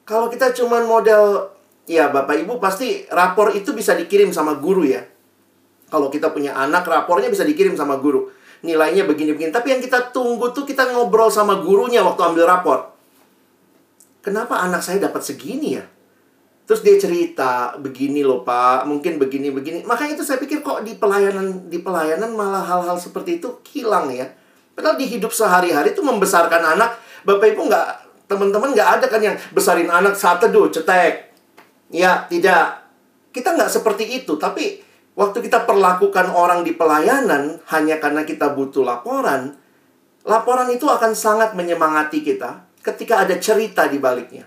[0.06, 1.55] Kalau kita cuman model,
[1.86, 5.02] ya Bapak Ibu pasti rapor itu bisa dikirim sama guru ya.
[5.86, 8.26] Kalau kita punya anak, rapornya bisa dikirim sama guru
[8.66, 9.54] nilainya begini-begini.
[9.54, 12.90] Tapi yang kita tunggu tuh kita ngobrol sama gurunya waktu ambil rapor.
[14.24, 15.86] Kenapa anak saya dapat segini ya?
[16.66, 19.86] Terus dia cerita, begini loh pak, mungkin begini-begini.
[19.86, 24.26] Makanya itu saya pikir kok di pelayanan di pelayanan malah hal-hal seperti itu hilang ya.
[24.74, 27.88] Padahal di hidup sehari-hari itu membesarkan anak, Bapak Ibu nggak,
[28.26, 31.35] teman-teman nggak ada kan yang besarin anak saat teduh, cetek.
[31.90, 32.82] Ya, tidak.
[33.30, 38.84] Kita nggak seperti itu, tapi Waktu kita perlakukan orang di pelayanan hanya karena kita butuh
[38.84, 39.56] laporan,
[40.28, 44.44] laporan itu akan sangat menyemangati kita ketika ada cerita di baliknya.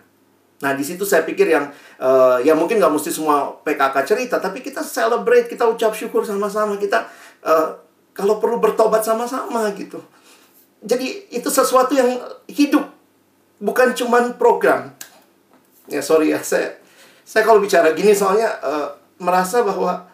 [0.61, 4.61] Nah, di situ saya pikir yang uh, ya mungkin nggak mesti semua PKK cerita, tapi
[4.61, 7.09] kita celebrate, kita ucap syukur sama-sama, kita
[7.41, 7.73] uh,
[8.13, 9.97] kalau perlu bertobat sama-sama gitu.
[10.85, 12.13] Jadi itu sesuatu yang
[12.45, 12.85] hidup,
[13.57, 14.93] bukan cuman program.
[15.89, 16.77] Ya sorry ya, saya
[17.29, 18.89] saya kalau bicara gini soalnya uh,
[19.21, 20.09] merasa bahwa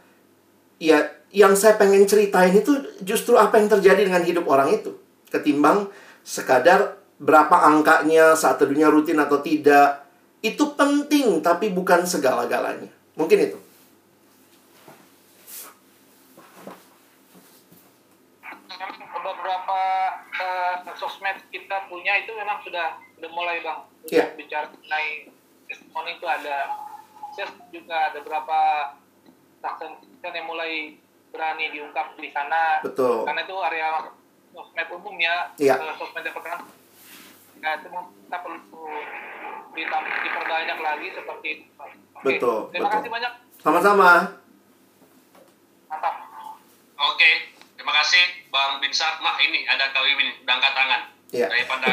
[0.84, 1.00] ya
[1.32, 2.76] yang saya pengen ceritain itu
[3.08, 5.00] justru apa yang terjadi dengan hidup orang itu.
[5.32, 5.88] Ketimbang
[6.28, 10.04] sekadar berapa angkanya saat teduhnya rutin atau tidak
[10.44, 12.92] itu penting tapi bukan segala-galanya.
[13.16, 13.58] Mungkin itu.
[19.24, 19.80] Beberapa
[20.36, 23.80] uh, sosmed kita punya itu memang sudah sudah mulai bang.
[24.12, 24.36] Yeah.
[24.36, 25.32] bicara mengenai
[25.66, 26.85] testimoni itu ada
[27.36, 28.60] saya juga ada beberapa
[29.60, 30.96] saksian yang mulai
[31.36, 32.80] berani diungkap di sana.
[32.80, 33.28] Betul.
[33.28, 33.90] Karena itu area
[34.56, 35.76] sosmed umum ya, iya.
[35.76, 36.64] uh, sosmed yang perkenalan.
[37.60, 38.88] Nah, itu kita perlu
[39.76, 41.66] diperbanyak lagi seperti itu.
[42.16, 42.58] Oke, betul.
[42.72, 42.96] Terima betul.
[43.04, 43.34] kasih banyak.
[43.60, 44.10] Sama-sama.
[45.92, 46.16] Mantap.
[46.96, 47.30] Oke,
[47.76, 49.20] terima kasih Bang Binsar.
[49.20, 51.02] Mah ini ada Kak Wiwin udah angkat tangan.
[51.36, 51.48] Iya.
[51.52, 51.92] Daripada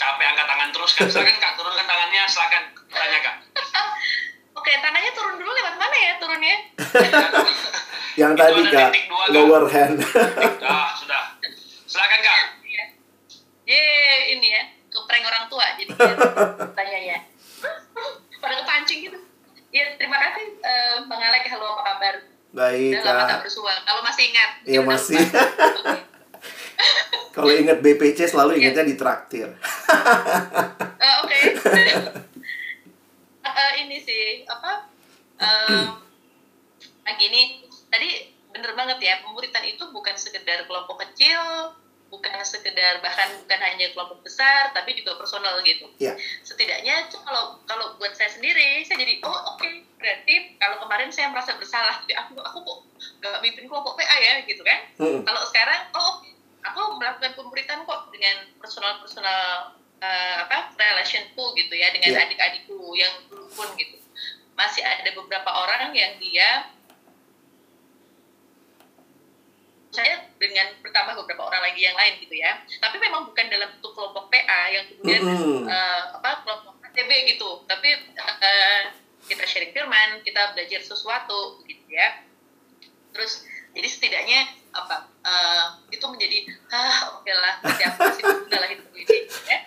[0.00, 1.06] capek angkat tangan terus kan.
[1.12, 3.36] Silakan Kak, turunkan tangannya, silakan tanya Kak.
[4.64, 6.56] Oke, tangannya turun dulu lewat mana ya turunnya?
[8.24, 10.00] yang tadi kak, dua, lower hand.
[10.64, 11.36] ah, sudah.
[11.84, 12.64] Silakan kak.
[12.64, 12.84] Iya.
[13.68, 13.84] Ye,
[14.32, 15.92] ini ya, keprank orang tua jadi
[16.80, 17.18] tanya ya.
[18.40, 19.20] Pada kepancing gitu.
[19.68, 21.44] Ya, terima kasih uh, Bang Alek.
[21.44, 22.14] Halo, apa kabar?
[22.56, 23.84] Baik, Udah lama tak bersua.
[23.84, 24.50] Kalau masih ingat.
[24.64, 25.20] Iya, masih.
[27.36, 29.52] Kalau ingat BPC selalu ingatnya di traktir.
[29.52, 31.52] uh, Oke.
[31.52, 32.32] Okay.
[33.44, 34.88] Uh, ini sih apa
[35.38, 35.86] uh,
[37.04, 41.74] nah gini tadi bener banget ya pemuritan itu bukan sekedar kelompok kecil
[42.14, 46.14] bukan sekedar bahkan bukan hanya kelompok besar tapi juga personal gitu yeah.
[46.46, 49.82] setidaknya itu kalau kalau buat saya sendiri saya jadi oh oke okay.
[49.98, 52.78] berarti kalau kemarin saya merasa bersalah jadi aku aku kok
[53.18, 55.20] gak mimpin kelompok PA ya gitu kan mm -hmm.
[55.26, 56.22] kalau sekarang oh
[56.62, 62.24] aku melakukan pemuritan kok dengan personal personal uh, apa relationku gitu ya dengan yeah.
[62.26, 63.96] adik-adikku yang pun gitu.
[64.54, 66.70] Masih ada beberapa orang yang dia
[69.94, 72.58] saya dengan bertambah beberapa orang lagi yang lain gitu ya.
[72.82, 75.60] Tapi memang bukan dalam bentuk kelompok PA yang kemudian mm -hmm.
[75.70, 77.62] uh, apa kelompok KTB gitu.
[77.70, 78.82] Tapi uh,
[79.30, 82.26] kita sharing firman kita belajar sesuatu gitu ya.
[83.14, 84.40] Terus jadi setidaknya
[84.74, 89.58] apa uh, itu menjadi ah oke okay lah siapa sih lah hidup ini ya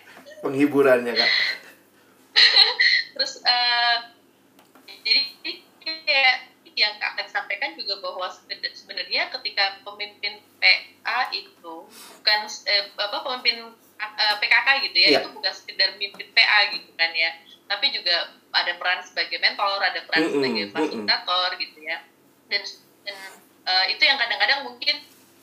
[0.41, 1.31] penghiburannya kak
[3.17, 3.97] terus uh,
[5.01, 5.21] jadi
[5.81, 6.35] kayak
[6.77, 8.29] yang kak akan sampaikan juga bahwa
[8.77, 15.21] sebenarnya ketika pemimpin PA itu bukan eh, apa pemimpin uh, PKK gitu ya yeah.
[15.25, 17.33] itu bukan sekedar mimpin PA gitu kan ya
[17.67, 20.35] tapi juga ada peran sebagai mentor ada peran mm -hmm.
[20.37, 21.63] sebagai fasilitator mm -hmm.
[21.65, 21.97] gitu ya
[22.47, 22.63] dan,
[23.03, 23.17] dan
[23.65, 24.95] uh, itu yang kadang-kadang mungkin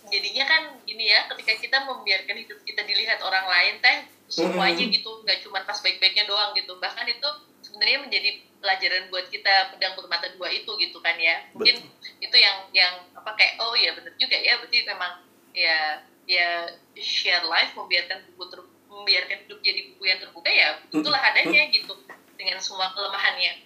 [0.08, 5.10] jadinya kan gini ya ketika kita membiarkan hidup kita dilihat orang lain teh semuanya gitu
[5.22, 6.76] nggak cuma pas baik-baiknya doang gitu.
[6.80, 7.28] Bahkan itu
[7.64, 8.30] sebenarnya menjadi
[8.64, 11.44] pelajaran buat kita pedang bermata dua itu gitu kan ya.
[11.52, 12.24] Mungkin Betul.
[12.24, 15.12] itu yang yang apa kayak oh ya benar juga ya berarti memang
[15.52, 21.20] ya ya share life membiarkan buku ter, membiarkan hidup jadi buku yang terbuka ya itulah
[21.20, 21.92] adanya gitu
[22.40, 23.60] dengan semua kelemahannya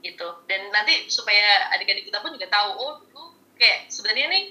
[0.00, 0.28] gitu.
[0.46, 4.44] Dan nanti supaya adik-adik kita pun juga tahu oh dulu kayak sebenarnya nih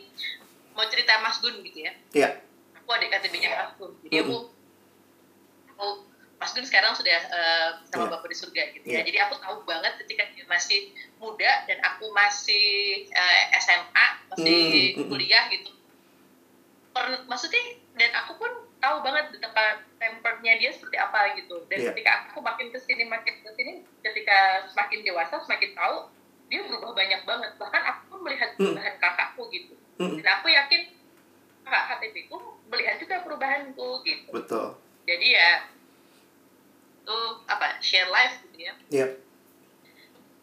[0.75, 1.93] mau cerita Mas Gun gitu ya.
[2.13, 2.29] Iya.
[2.83, 4.59] Aku adik KTB-nya Mas Gun jadi aku
[5.80, 6.03] aku
[6.39, 8.11] Mas Gun sekarang sudah uh, sama yeah.
[8.15, 8.99] Bapak di surga gitu ya.
[8.99, 9.03] Yeah.
[9.07, 14.59] Jadi aku tahu banget ketika dia masih muda dan aku masih uh, SMA, masih
[14.99, 15.71] mm, kuliah gitu.
[16.95, 17.63] Per, maksudnya
[17.99, 19.84] dan aku pun tahu banget betapa
[20.39, 21.91] karakternya dia seperti apa gitu dan Iya.
[21.91, 26.07] ketika aku makin ke sini makin ke sini ketika semakin dewasa semakin tahu
[26.47, 28.71] dia berubah banyak banget bahkan aku pun melihat Hmm.
[28.71, 30.82] perubahan kakakku gitu Mm, dan aku yakin
[31.67, 32.39] kakak KTP ku
[32.71, 34.80] melihat juga perubahanku gitu betul.
[35.10, 35.49] Jadi ya
[37.01, 37.18] itu
[37.49, 39.07] apa share life gitu ya Iya.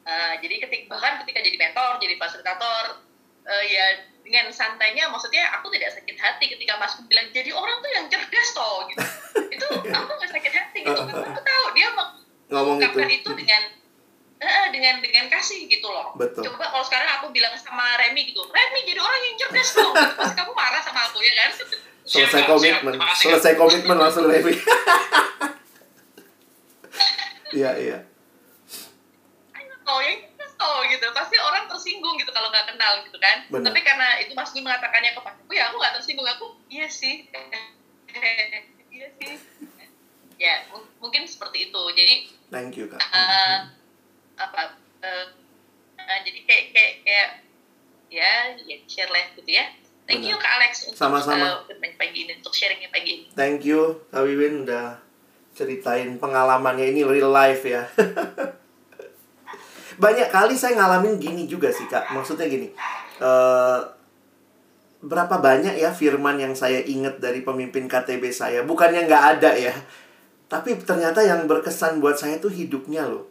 [0.07, 3.03] Eh, jadi ketik bahkan ketika jadi mentor jadi fasilitator
[3.47, 3.87] eh, ya
[4.23, 8.49] dengan santainya maksudnya aku tidak sakit hati ketika Mas bilang jadi orang tuh yang cerdas
[8.55, 9.03] toh gitu
[9.55, 11.91] itu aku nggak sakit hati gitu karena aku tahu dia
[12.47, 13.03] Ngomong itu.
[13.23, 13.63] itu dengan
[14.39, 16.55] eh, dengan dengan kasih gitu loh Betul.
[16.55, 20.15] coba kalau sekarang aku bilang sama Remy gitu Remy jadi orang yang cerdas toh gitu.
[20.19, 21.51] pasti kamu marah sama aku ya kan
[22.07, 22.95] Selesai Siap, komitmen.
[22.95, 23.03] Siap.
[23.03, 23.25] Kasih.
[23.29, 24.55] Selesai komitmen langsung Levi.
[27.57, 27.99] Iya, iya.
[29.87, 30.03] oh
[30.57, 33.71] toh gitu pasti orang tersinggung gitu kalau nggak kenal gitu kan Benar.
[33.71, 37.29] tapi karena itu Mas Gun mengatakannya kepadaku ya aku nggak tersinggung aku iya sih
[38.97, 39.37] iya sih
[40.37, 42.15] ya mung- mungkin seperti itu jadi
[42.47, 43.03] Thank you, Kak.
[43.03, 43.59] eh,
[44.39, 45.27] apa eh,
[45.99, 47.31] eh, jadi kayak kayak kayak
[48.09, 48.33] ya
[48.65, 49.67] ya share life gitu ya
[50.07, 50.37] thank you.
[50.37, 51.45] Kak Alex untuk Sama-sama.
[51.45, 54.97] eh, berbagi pagi ini untuk sharingnya pagi ini Thank you, Kak Wiwin udah
[55.53, 57.89] ceritain pengalamannya ini real life ya.
[59.97, 62.13] Banyak kali saya ngalamin gini juga sih, Kak.
[62.13, 62.69] Maksudnya gini.
[63.17, 63.81] eh
[64.97, 68.61] berapa banyak ya firman yang saya ingat dari pemimpin KTB saya?
[68.61, 69.73] Bukannya nggak ada ya.
[70.47, 73.25] Tapi ternyata yang berkesan buat saya tuh hidupnya loh.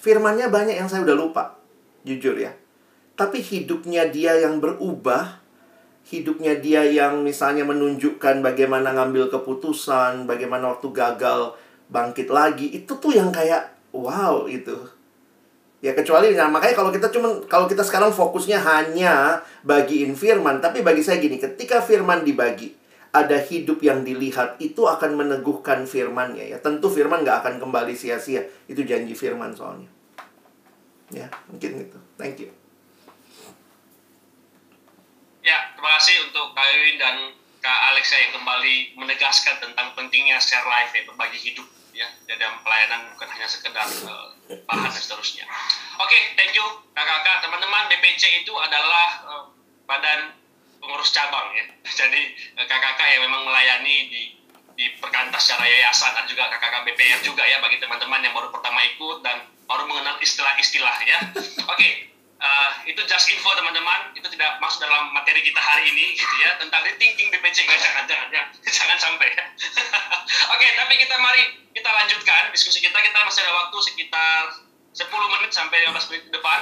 [0.00, 1.60] Firmannya banyak yang saya udah lupa.
[2.08, 2.56] Jujur ya.
[3.12, 5.44] Tapi hidupnya dia yang berubah
[6.06, 11.58] hidupnya dia yang misalnya menunjukkan bagaimana ngambil keputusan, bagaimana waktu gagal
[11.90, 14.74] bangkit lagi, itu tuh yang kayak wow itu.
[15.82, 20.80] Ya kecuali nah makanya kalau kita cuman kalau kita sekarang fokusnya hanya bagiin firman, tapi
[20.80, 22.72] bagi saya gini, ketika firman dibagi,
[23.16, 26.58] ada hidup yang dilihat itu akan meneguhkan firmannya ya.
[26.60, 28.44] Tentu firman nggak akan kembali sia-sia.
[28.68, 29.88] Itu janji firman soalnya.
[31.08, 31.98] Ya, mungkin itu.
[32.18, 32.50] Thank you.
[35.46, 37.16] Ya, terima kasih untuk Kak Ewin dan
[37.62, 41.62] Kak Alex yang kembali menegaskan tentang pentingnya share life ya, berbagi hidup
[41.94, 44.26] ya dalam pelayanan bukan hanya sekedar eh,
[44.66, 45.46] bahan dan seterusnya.
[46.02, 49.44] Oke, thank you kakak-kakak, teman-teman BPC itu adalah eh,
[49.86, 50.34] badan
[50.82, 51.70] pengurus cabang ya.
[52.02, 54.22] Jadi eh, kakak-kakak yang memang melayani di
[54.74, 58.82] di perkantas secara yayasan dan juga kakak-kakak BPR juga ya bagi teman-teman yang baru pertama
[58.90, 61.30] ikut dan baru mengenal istilah-istilah ya.
[61.70, 66.34] Oke, eh, itu just info teman-teman, itu tidak masuk dalam materi kita hari ini gitu
[66.44, 69.44] ya tentang rethinking BPC nggak jangan jangan jangan, jangan sampai ya.
[70.54, 72.96] Oke, tapi kita mari kita lanjutkan diskusi kita.
[72.96, 74.40] Kita masih ada waktu sekitar
[74.96, 76.60] 10 menit sampai 15 menit ke depan.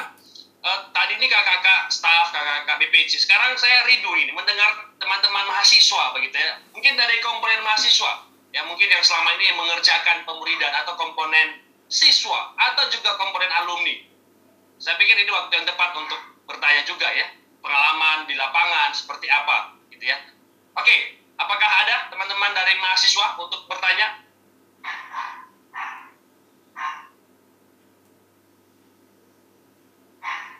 [0.64, 3.20] Eh, tadi ini kakak-kakak staff, kakak-kakak BPC.
[3.20, 6.56] Sekarang saya rindu ini mendengar teman-teman mahasiswa begitu ya.
[6.72, 11.60] Mungkin dari komponen mahasiswa, ya mungkin yang selama ini mengerjakan pemuridan atau komponen
[11.92, 14.13] siswa atau juga komponen alumni.
[14.78, 17.30] Saya pikir ini waktu yang tepat untuk bertanya juga ya,
[17.62, 20.18] pengalaman di lapangan seperti apa gitu ya.
[20.74, 24.26] Oke, apakah ada teman-teman dari mahasiswa untuk bertanya?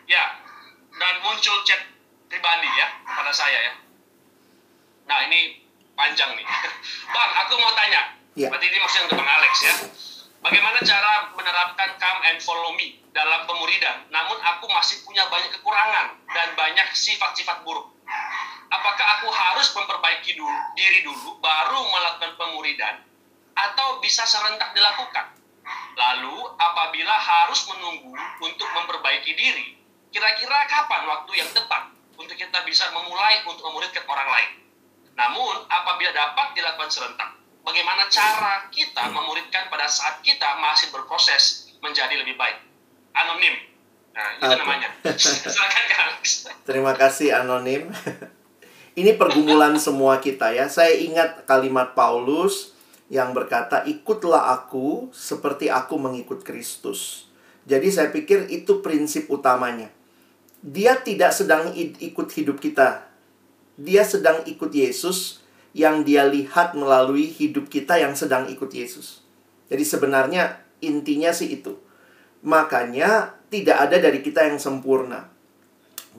[0.05, 0.37] Ya,
[1.01, 1.81] dan muncul chat
[2.29, 3.73] pribadi ya kepada saya ya.
[5.09, 5.65] Nah ini
[5.97, 6.45] panjang nih.
[7.15, 8.13] Bang, aku mau tanya.
[8.37, 8.53] Ya.
[8.53, 9.75] Berarti ini maksudnya untuk Bang Alex ya.
[10.45, 14.11] Bagaimana cara menerapkan come and follow me dalam pemuridan?
[14.11, 17.87] Namun aku masih punya banyak kekurangan dan banyak sifat-sifat buruk.
[18.67, 22.99] Apakah aku harus memperbaiki dulu, diri dulu baru melakukan pemuridan
[23.55, 25.31] atau bisa serentak dilakukan?
[25.95, 28.11] Lalu apabila harus menunggu
[28.43, 29.79] untuk memperbaiki diri,
[30.11, 34.51] kira-kira kapan waktu yang tepat untuk kita bisa memulai untuk memuridkan orang lain?
[35.15, 37.31] Namun apabila dapat dilakukan serentak,
[37.63, 42.74] bagaimana cara kita memuridkan pada saat kita masih berproses menjadi lebih baik?
[43.15, 43.55] Anonim.
[44.15, 44.89] Nah, itu namanya.
[45.19, 46.47] Silakan Kak Alex.
[46.67, 47.91] Terima kasih anonim.
[48.95, 50.71] Ini pergumulan semua kita ya.
[50.71, 52.71] Saya ingat kalimat Paulus
[53.11, 57.27] yang berkata, "Ikutlah aku seperti aku mengikut Kristus."
[57.67, 59.91] Jadi saya pikir itu prinsip utamanya.
[60.63, 63.09] Dia tidak sedang ikut hidup kita.
[63.75, 65.43] Dia sedang ikut Yesus
[65.75, 69.25] yang dia lihat melalui hidup kita yang sedang ikut Yesus.
[69.67, 71.75] Jadi sebenarnya intinya sih itu.
[72.45, 75.25] Makanya tidak ada dari kita yang sempurna.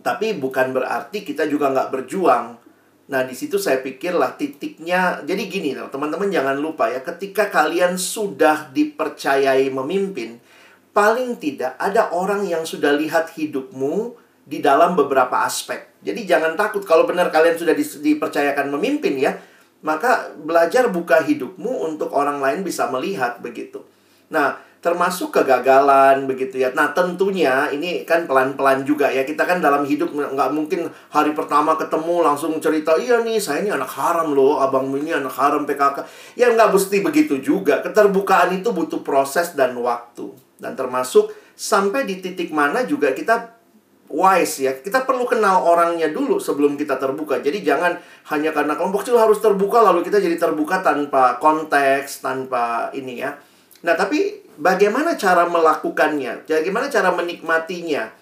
[0.03, 2.59] Tapi bukan berarti kita juga nggak berjuang.
[3.07, 5.23] Nah, di situ saya pikirlah titiknya.
[5.23, 10.43] Jadi gini teman-teman jangan lupa ya, ketika kalian sudah dipercayai memimpin,
[10.91, 16.03] paling tidak ada orang yang sudah lihat hidupmu di dalam beberapa aspek.
[16.03, 19.39] Jadi jangan takut kalau benar kalian sudah dipercayakan memimpin ya.
[19.87, 23.87] Maka belajar buka hidupmu untuk orang lain bisa melihat begitu.
[24.35, 26.71] Nah, termasuk kegagalan begitu ya.
[26.71, 29.27] Nah tentunya ini kan pelan-pelan juga ya.
[29.27, 33.75] Kita kan dalam hidup nggak mungkin hari pertama ketemu langsung cerita, iya nih saya ini
[33.75, 36.07] anak haram loh, abang ini anak haram PKK.
[36.39, 37.83] Ya nggak mesti begitu juga.
[37.83, 40.31] Keterbukaan itu butuh proses dan waktu.
[40.55, 43.59] Dan termasuk sampai di titik mana juga kita
[44.07, 44.73] wise ya.
[44.79, 47.43] Kita perlu kenal orangnya dulu sebelum kita terbuka.
[47.43, 47.99] Jadi jangan
[48.31, 53.35] hanya karena kelompok kecil harus terbuka lalu kita jadi terbuka tanpa konteks, tanpa ini ya.
[53.83, 56.49] Nah, tapi bagaimana cara melakukannya?
[56.49, 58.13] Bagaimana cara menikmatinya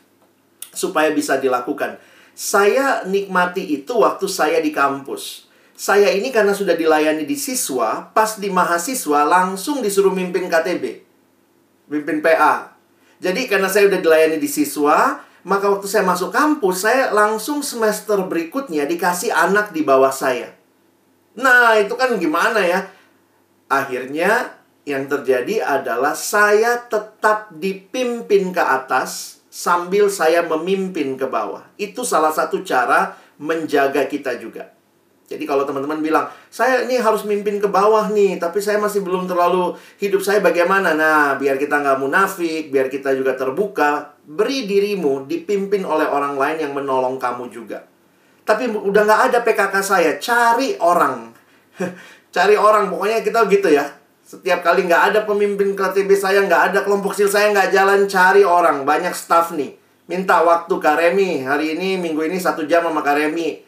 [0.74, 1.98] supaya bisa dilakukan?
[2.34, 5.46] Saya nikmati itu waktu saya di kampus.
[5.74, 11.02] Saya ini karena sudah dilayani di siswa, pas di mahasiswa langsung disuruh mimpin KTB.
[11.90, 12.74] Mimpin PA.
[13.18, 18.22] Jadi karena saya udah dilayani di siswa, maka waktu saya masuk kampus, saya langsung semester
[18.26, 20.54] berikutnya dikasih anak di bawah saya.
[21.34, 22.86] Nah, itu kan gimana ya?
[23.66, 24.54] Akhirnya
[24.84, 31.64] yang terjadi adalah saya tetap dipimpin ke atas sambil saya memimpin ke bawah.
[31.80, 34.74] Itu salah satu cara menjaga kita juga.
[35.24, 39.24] Jadi kalau teman-teman bilang, saya ini harus mimpin ke bawah nih, tapi saya masih belum
[39.24, 40.92] terlalu hidup saya bagaimana?
[40.92, 46.68] Nah, biar kita nggak munafik, biar kita juga terbuka, beri dirimu dipimpin oleh orang lain
[46.68, 47.88] yang menolong kamu juga.
[48.44, 51.32] Tapi udah nggak ada PKK saya, cari orang.
[52.36, 54.03] cari orang, pokoknya kita gitu ya.
[54.24, 58.40] Setiap kali nggak ada pemimpin KTB saya, nggak ada kelompok kecil saya, nggak jalan cari
[58.40, 58.88] orang.
[58.88, 59.76] Banyak staff nih.
[60.08, 61.44] Minta waktu Kak Remi.
[61.44, 63.60] Hari ini, minggu ini satu jam sama Kak Remi.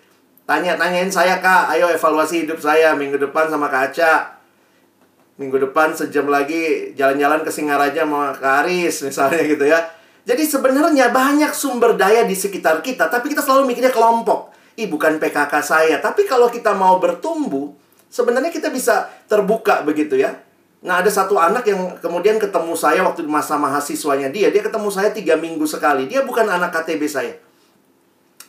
[0.49, 1.77] Tanya-tanyain saya, Kak.
[1.77, 2.97] Ayo evaluasi hidup saya.
[2.97, 4.41] Minggu depan sama Kak Aca.
[5.37, 9.05] Minggu depan sejam lagi jalan-jalan ke Singaraja sama Kak Aris.
[9.05, 9.85] Misalnya gitu ya.
[10.25, 13.13] Jadi sebenarnya banyak sumber daya di sekitar kita.
[13.13, 14.57] Tapi kita selalu mikirnya kelompok.
[14.81, 16.01] Ih, bukan PKK saya.
[16.01, 17.77] Tapi kalau kita mau bertumbuh,
[18.09, 20.46] sebenarnya kita bisa terbuka begitu ya.
[20.87, 24.55] Nah ada satu anak yang kemudian ketemu saya waktu masa mahasiswanya dia.
[24.55, 26.07] Dia ketemu saya tiga minggu sekali.
[26.07, 27.35] Dia bukan anak KTB saya.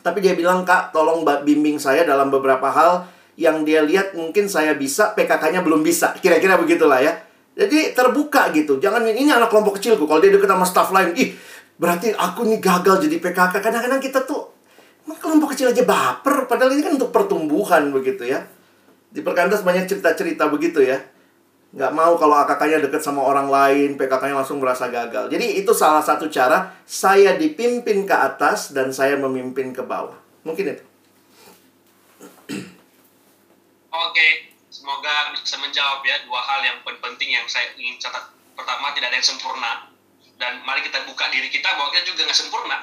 [0.06, 4.78] Tapi dia bilang, Kak, tolong bimbing saya dalam beberapa hal yang dia lihat mungkin saya
[4.78, 6.14] bisa, PKK-nya belum bisa.
[6.22, 7.18] Kira-kira begitulah ya.
[7.58, 8.78] Jadi terbuka gitu.
[8.78, 10.06] Jangan ini anak kelompok kecilku.
[10.06, 11.34] Kalau dia deket sama staff lain, ih
[11.74, 13.58] berarti aku nih gagal jadi PKK.
[13.58, 14.54] Kadang-kadang kita tuh
[15.18, 16.46] kelompok kecil aja baper.
[16.46, 18.46] Padahal ini kan untuk pertumbuhan begitu ya.
[19.10, 21.02] Di perkantas banyak cerita-cerita begitu ya
[21.68, 25.28] nggak mau kalau AKK-nya deket sama orang lain, PKK-nya langsung merasa gagal.
[25.28, 30.16] Jadi itu salah satu cara saya dipimpin ke atas dan saya memimpin ke bawah.
[30.48, 30.84] Mungkin itu.
[33.92, 34.28] Oke,
[34.72, 38.32] semoga bisa menjawab ya dua hal yang penting yang saya ingin catat.
[38.56, 39.92] Pertama, tidak ada yang sempurna.
[40.38, 42.78] Dan mari kita buka diri kita bahwa kita juga nggak sempurna.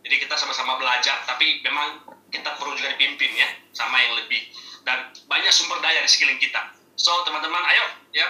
[0.00, 4.48] Jadi kita sama-sama belajar, tapi memang kita perlu juga dipimpin ya, sama yang lebih.
[4.80, 8.28] Dan banyak sumber daya di sekeliling kita So teman-teman ayo ya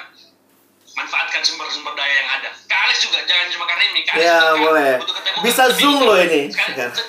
[0.95, 2.55] manfaatkan sumber-sumber daya yang ada.
[2.71, 4.01] Kak Alex juga jangan cuma karena ini.
[4.07, 4.95] Kak ya juga boleh.
[5.03, 5.75] Ketemu, Bisa kan?
[5.75, 6.55] zoom loh ini.
[6.55, 7.03] Sekarang, se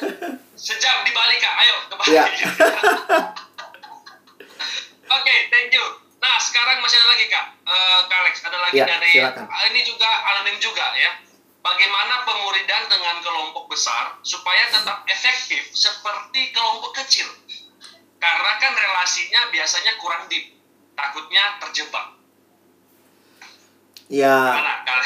[0.58, 2.14] sejam di Bali kak, ayo ke Bali.
[2.18, 2.26] Ya.
[5.12, 5.86] Oke, okay, thank you.
[6.18, 9.46] Nah sekarang masih ada lagi kak, uh, kak Alex ada lagi ya, dari silakan.
[9.70, 11.14] ini juga anonim juga ya.
[11.62, 17.30] Bagaimana pemuridan dengan kelompok besar supaya tetap efektif seperti kelompok kecil?
[18.18, 20.61] Karena kan relasinya biasanya kurang deep
[20.96, 22.18] takutnya terjebak.
[24.12, 24.60] Ya,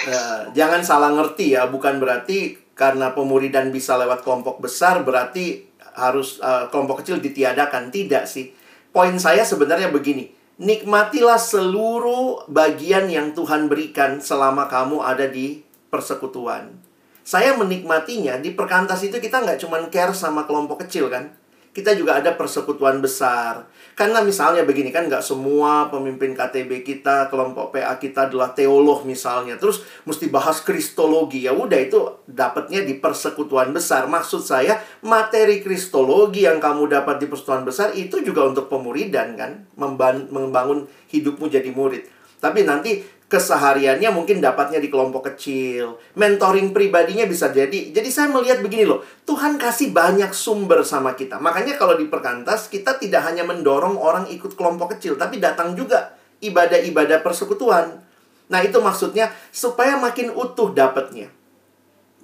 [0.10, 6.42] ya, jangan salah ngerti ya, bukan berarti karena pemuridan bisa lewat kelompok besar berarti harus
[6.42, 7.94] uh, kelompok kecil ditiadakan.
[7.94, 8.50] Tidak sih.
[8.90, 15.62] Poin saya sebenarnya begini, nikmatilah seluruh bagian yang Tuhan berikan selama kamu ada di
[15.94, 16.74] persekutuan.
[17.22, 21.34] Saya menikmatinya di perkantas itu kita nggak cuma care sama kelompok kecil kan
[21.76, 23.68] kita juga ada persekutuan besar.
[24.00, 29.60] Karena misalnya begini kan nggak semua pemimpin KTB kita, kelompok PA kita adalah teolog misalnya.
[29.60, 31.44] Terus mesti bahas kristologi.
[31.44, 32.00] Ya udah itu
[32.32, 34.08] dapatnya di persekutuan besar.
[34.08, 39.68] Maksud saya materi kristologi yang kamu dapat di persekutuan besar itu juga untuk pemuridan kan,
[40.32, 42.08] membangun hidupmu jadi murid.
[42.40, 45.98] Tapi nanti kesehariannya mungkin dapatnya di kelompok kecil.
[46.14, 47.90] Mentoring pribadinya bisa jadi.
[47.90, 51.42] Jadi saya melihat begini loh, Tuhan kasih banyak sumber sama kita.
[51.42, 56.14] Makanya kalau di perkantas kita tidak hanya mendorong orang ikut kelompok kecil, tapi datang juga
[56.42, 57.98] ibadah-ibadah persekutuan.
[58.46, 61.34] Nah, itu maksudnya supaya makin utuh dapatnya.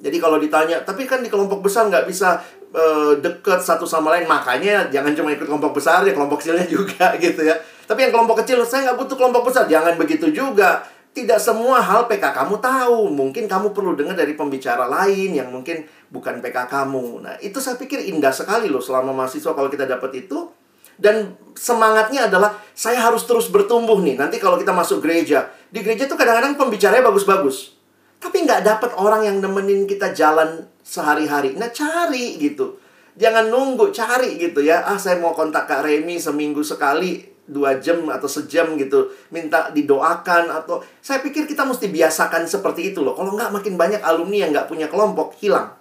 [0.01, 2.41] Jadi kalau ditanya, tapi kan di kelompok besar nggak bisa
[2.73, 4.25] uh, deket satu sama lain.
[4.29, 7.57] Makanya jangan cuma ikut kelompok besar ya, kelompok kecilnya juga gitu ya.
[7.91, 9.67] Tapi yang kelompok kecil, saya nggak butuh kelompok besar.
[9.67, 10.87] Jangan begitu juga.
[11.11, 13.11] Tidak semua hal PK kamu tahu.
[13.11, 17.27] Mungkin kamu perlu dengar dari pembicara lain yang mungkin bukan PK kamu.
[17.27, 20.47] Nah, itu saya pikir indah sekali loh selama mahasiswa kalau kita dapat itu.
[20.95, 24.15] Dan semangatnya adalah saya harus terus bertumbuh nih.
[24.15, 27.75] Nanti kalau kita masuk gereja, di gereja tuh kadang-kadang pembicaranya bagus-bagus.
[28.23, 31.59] Tapi nggak dapat orang yang nemenin kita jalan sehari-hari.
[31.59, 32.79] Nah cari gitu.
[33.19, 34.87] Jangan nunggu, cari gitu ya.
[34.87, 39.11] Ah saya mau kontak Kak Remi seminggu sekali, dua jam atau sejam gitu.
[39.29, 40.79] Minta didoakan atau...
[41.03, 43.11] Saya pikir kita mesti biasakan seperti itu loh.
[43.13, 45.75] Kalau nggak makin banyak alumni yang nggak punya kelompok, hilang.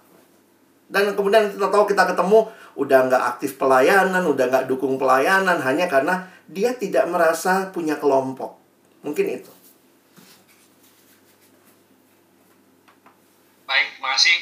[0.91, 5.87] Dan kemudian kita tahu kita ketemu, udah nggak aktif pelayanan, udah nggak dukung pelayanan hanya
[5.87, 8.59] karena dia tidak merasa punya kelompok.
[8.99, 9.51] Mungkin itu.
[13.63, 14.35] Baik, makasih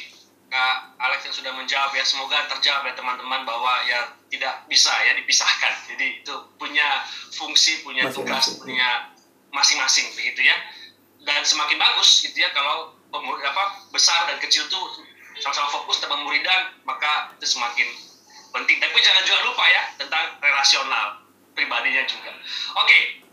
[0.50, 2.04] Kak Alex yang sudah menjawab ya.
[2.04, 5.72] Semoga terjawab ya teman-teman bahwa ya tidak bisa ya dipisahkan.
[5.88, 9.08] Jadi itu punya fungsi, punya tugas, punya
[9.50, 10.56] masing-masing begitu ya.
[11.24, 15.02] Dan semakin bagus gitu ya kalau apa besar dan kecil tuh
[15.40, 17.88] sama-sama fokus dalam pemuridan maka itu semakin
[18.52, 18.76] penting.
[18.76, 21.24] Tapi jangan juga lupa ya tentang relasional
[21.56, 22.32] pribadinya juga.
[22.76, 23.24] Oke,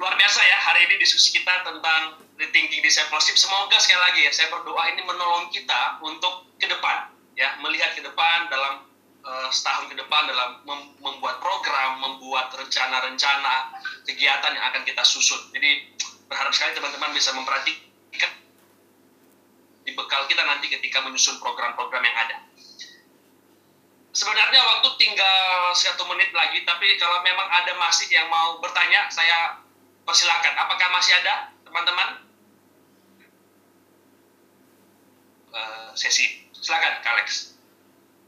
[0.00, 3.36] luar biasa ya hari ini diskusi kita tentang rethinking discipleship.
[3.36, 8.00] Semoga sekali lagi ya saya berdoa ini menolong kita untuk ke depan ya melihat ke
[8.00, 8.88] depan dalam
[9.24, 13.76] uh, setahun ke depan dalam mem membuat program, membuat rencana-rencana
[14.08, 15.52] kegiatan yang akan kita susun.
[15.52, 15.96] Jadi
[16.28, 18.32] berharap sekali teman-teman bisa memperhatikan
[19.84, 22.36] di bekal kita nanti ketika menyusun program-program yang ada.
[24.10, 29.62] Sebenarnya waktu tinggal satu menit lagi, tapi kalau memang ada masih yang mau bertanya, saya
[30.02, 30.50] persilakan.
[30.66, 32.29] Apakah masih ada teman-teman?
[35.60, 37.52] Uh, sesi, silakan, Alex.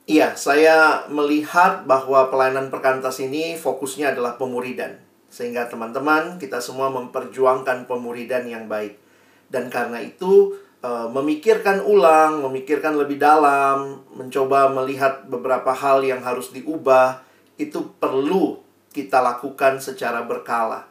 [0.04, 5.00] Iya, saya melihat bahwa pelayanan perkantas ini fokusnya adalah pemuridan.
[5.32, 9.00] Sehingga teman-teman, kita semua memperjuangkan pemuridan yang baik.
[9.48, 16.52] Dan karena itu, uh, memikirkan ulang, memikirkan lebih dalam, mencoba melihat beberapa hal yang harus
[16.52, 17.24] diubah,
[17.56, 18.60] itu perlu
[18.92, 20.84] kita lakukan secara berkala.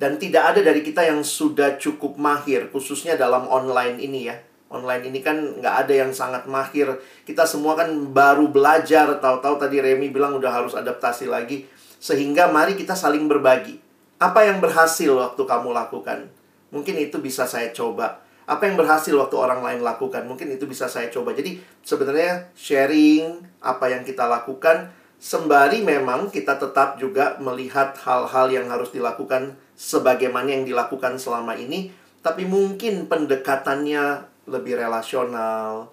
[0.00, 4.40] Dan tidak ada dari kita yang sudah cukup mahir, khususnya dalam online ini ya.
[4.72, 6.88] Online ini kan nggak ada yang sangat mahir.
[7.28, 11.68] Kita semua kan baru belajar, tahu-tahu tadi Remy bilang udah harus adaptasi lagi.
[12.00, 13.76] Sehingga mari kita saling berbagi.
[14.16, 16.26] Apa yang berhasil waktu kamu lakukan?
[16.72, 20.90] Mungkin itu bisa saya coba apa yang berhasil waktu orang lain lakukan mungkin itu bisa
[20.90, 24.90] saya coba jadi sebenarnya sharing apa yang kita lakukan
[25.22, 31.94] sembari memang kita tetap juga melihat hal-hal yang harus dilakukan sebagaimana yang dilakukan selama ini
[32.26, 35.92] tapi mungkin pendekatannya lebih relasional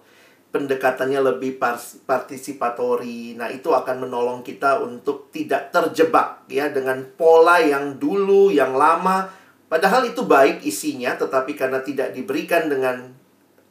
[0.50, 1.62] pendekatannya lebih
[2.10, 3.38] partisipatori.
[3.38, 9.30] Nah, itu akan menolong kita untuk tidak terjebak ya dengan pola yang dulu yang lama
[9.70, 13.14] Padahal itu baik isinya, tetapi karena tidak diberikan dengan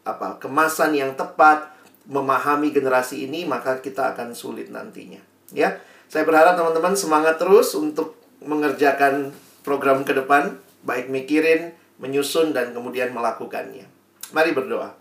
[0.07, 1.75] apa kemasan yang tepat,
[2.07, 5.19] memahami generasi ini, maka kita akan sulit nantinya.
[5.51, 5.75] Ya,
[6.07, 9.35] saya berharap teman-teman semangat terus untuk mengerjakan
[9.67, 10.55] program ke depan,
[10.87, 13.88] baik mikirin, menyusun, dan kemudian melakukannya.
[14.29, 14.93] Mari berdoa.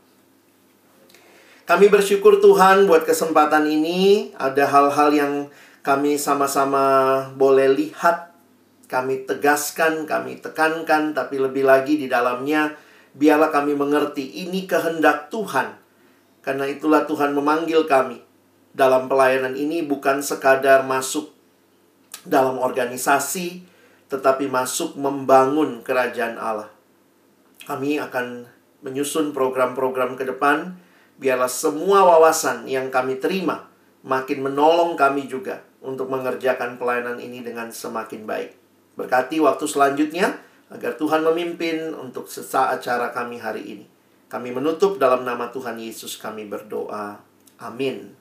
[1.68, 4.32] Kami bersyukur Tuhan buat kesempatan ini.
[4.40, 5.32] Ada hal-hal yang
[5.84, 8.32] kami sama-sama boleh lihat
[8.88, 12.72] kami tegaskan, kami tekankan, tapi lebih lagi di dalamnya,
[13.12, 15.76] biarlah kami mengerti ini kehendak Tuhan.
[16.40, 18.24] Karena itulah Tuhan memanggil kami
[18.72, 21.28] dalam pelayanan ini bukan sekadar masuk
[22.24, 23.60] dalam organisasi,
[24.08, 26.72] tetapi masuk membangun kerajaan Allah.
[27.68, 28.48] Kami akan
[28.82, 30.78] menyusun program-program ke depan,
[31.18, 33.68] biarlah semua wawasan yang kami terima
[34.06, 38.50] makin menolong kami juga untuk mengerjakan pelayanan ini dengan semakin baik.
[38.98, 40.42] Berkati waktu selanjutnya
[40.74, 43.86] agar Tuhan memimpin untuk sesaat acara kami hari ini.
[44.28, 47.22] Kami menutup dalam nama Tuhan Yesus kami berdoa.
[47.62, 48.17] Amin.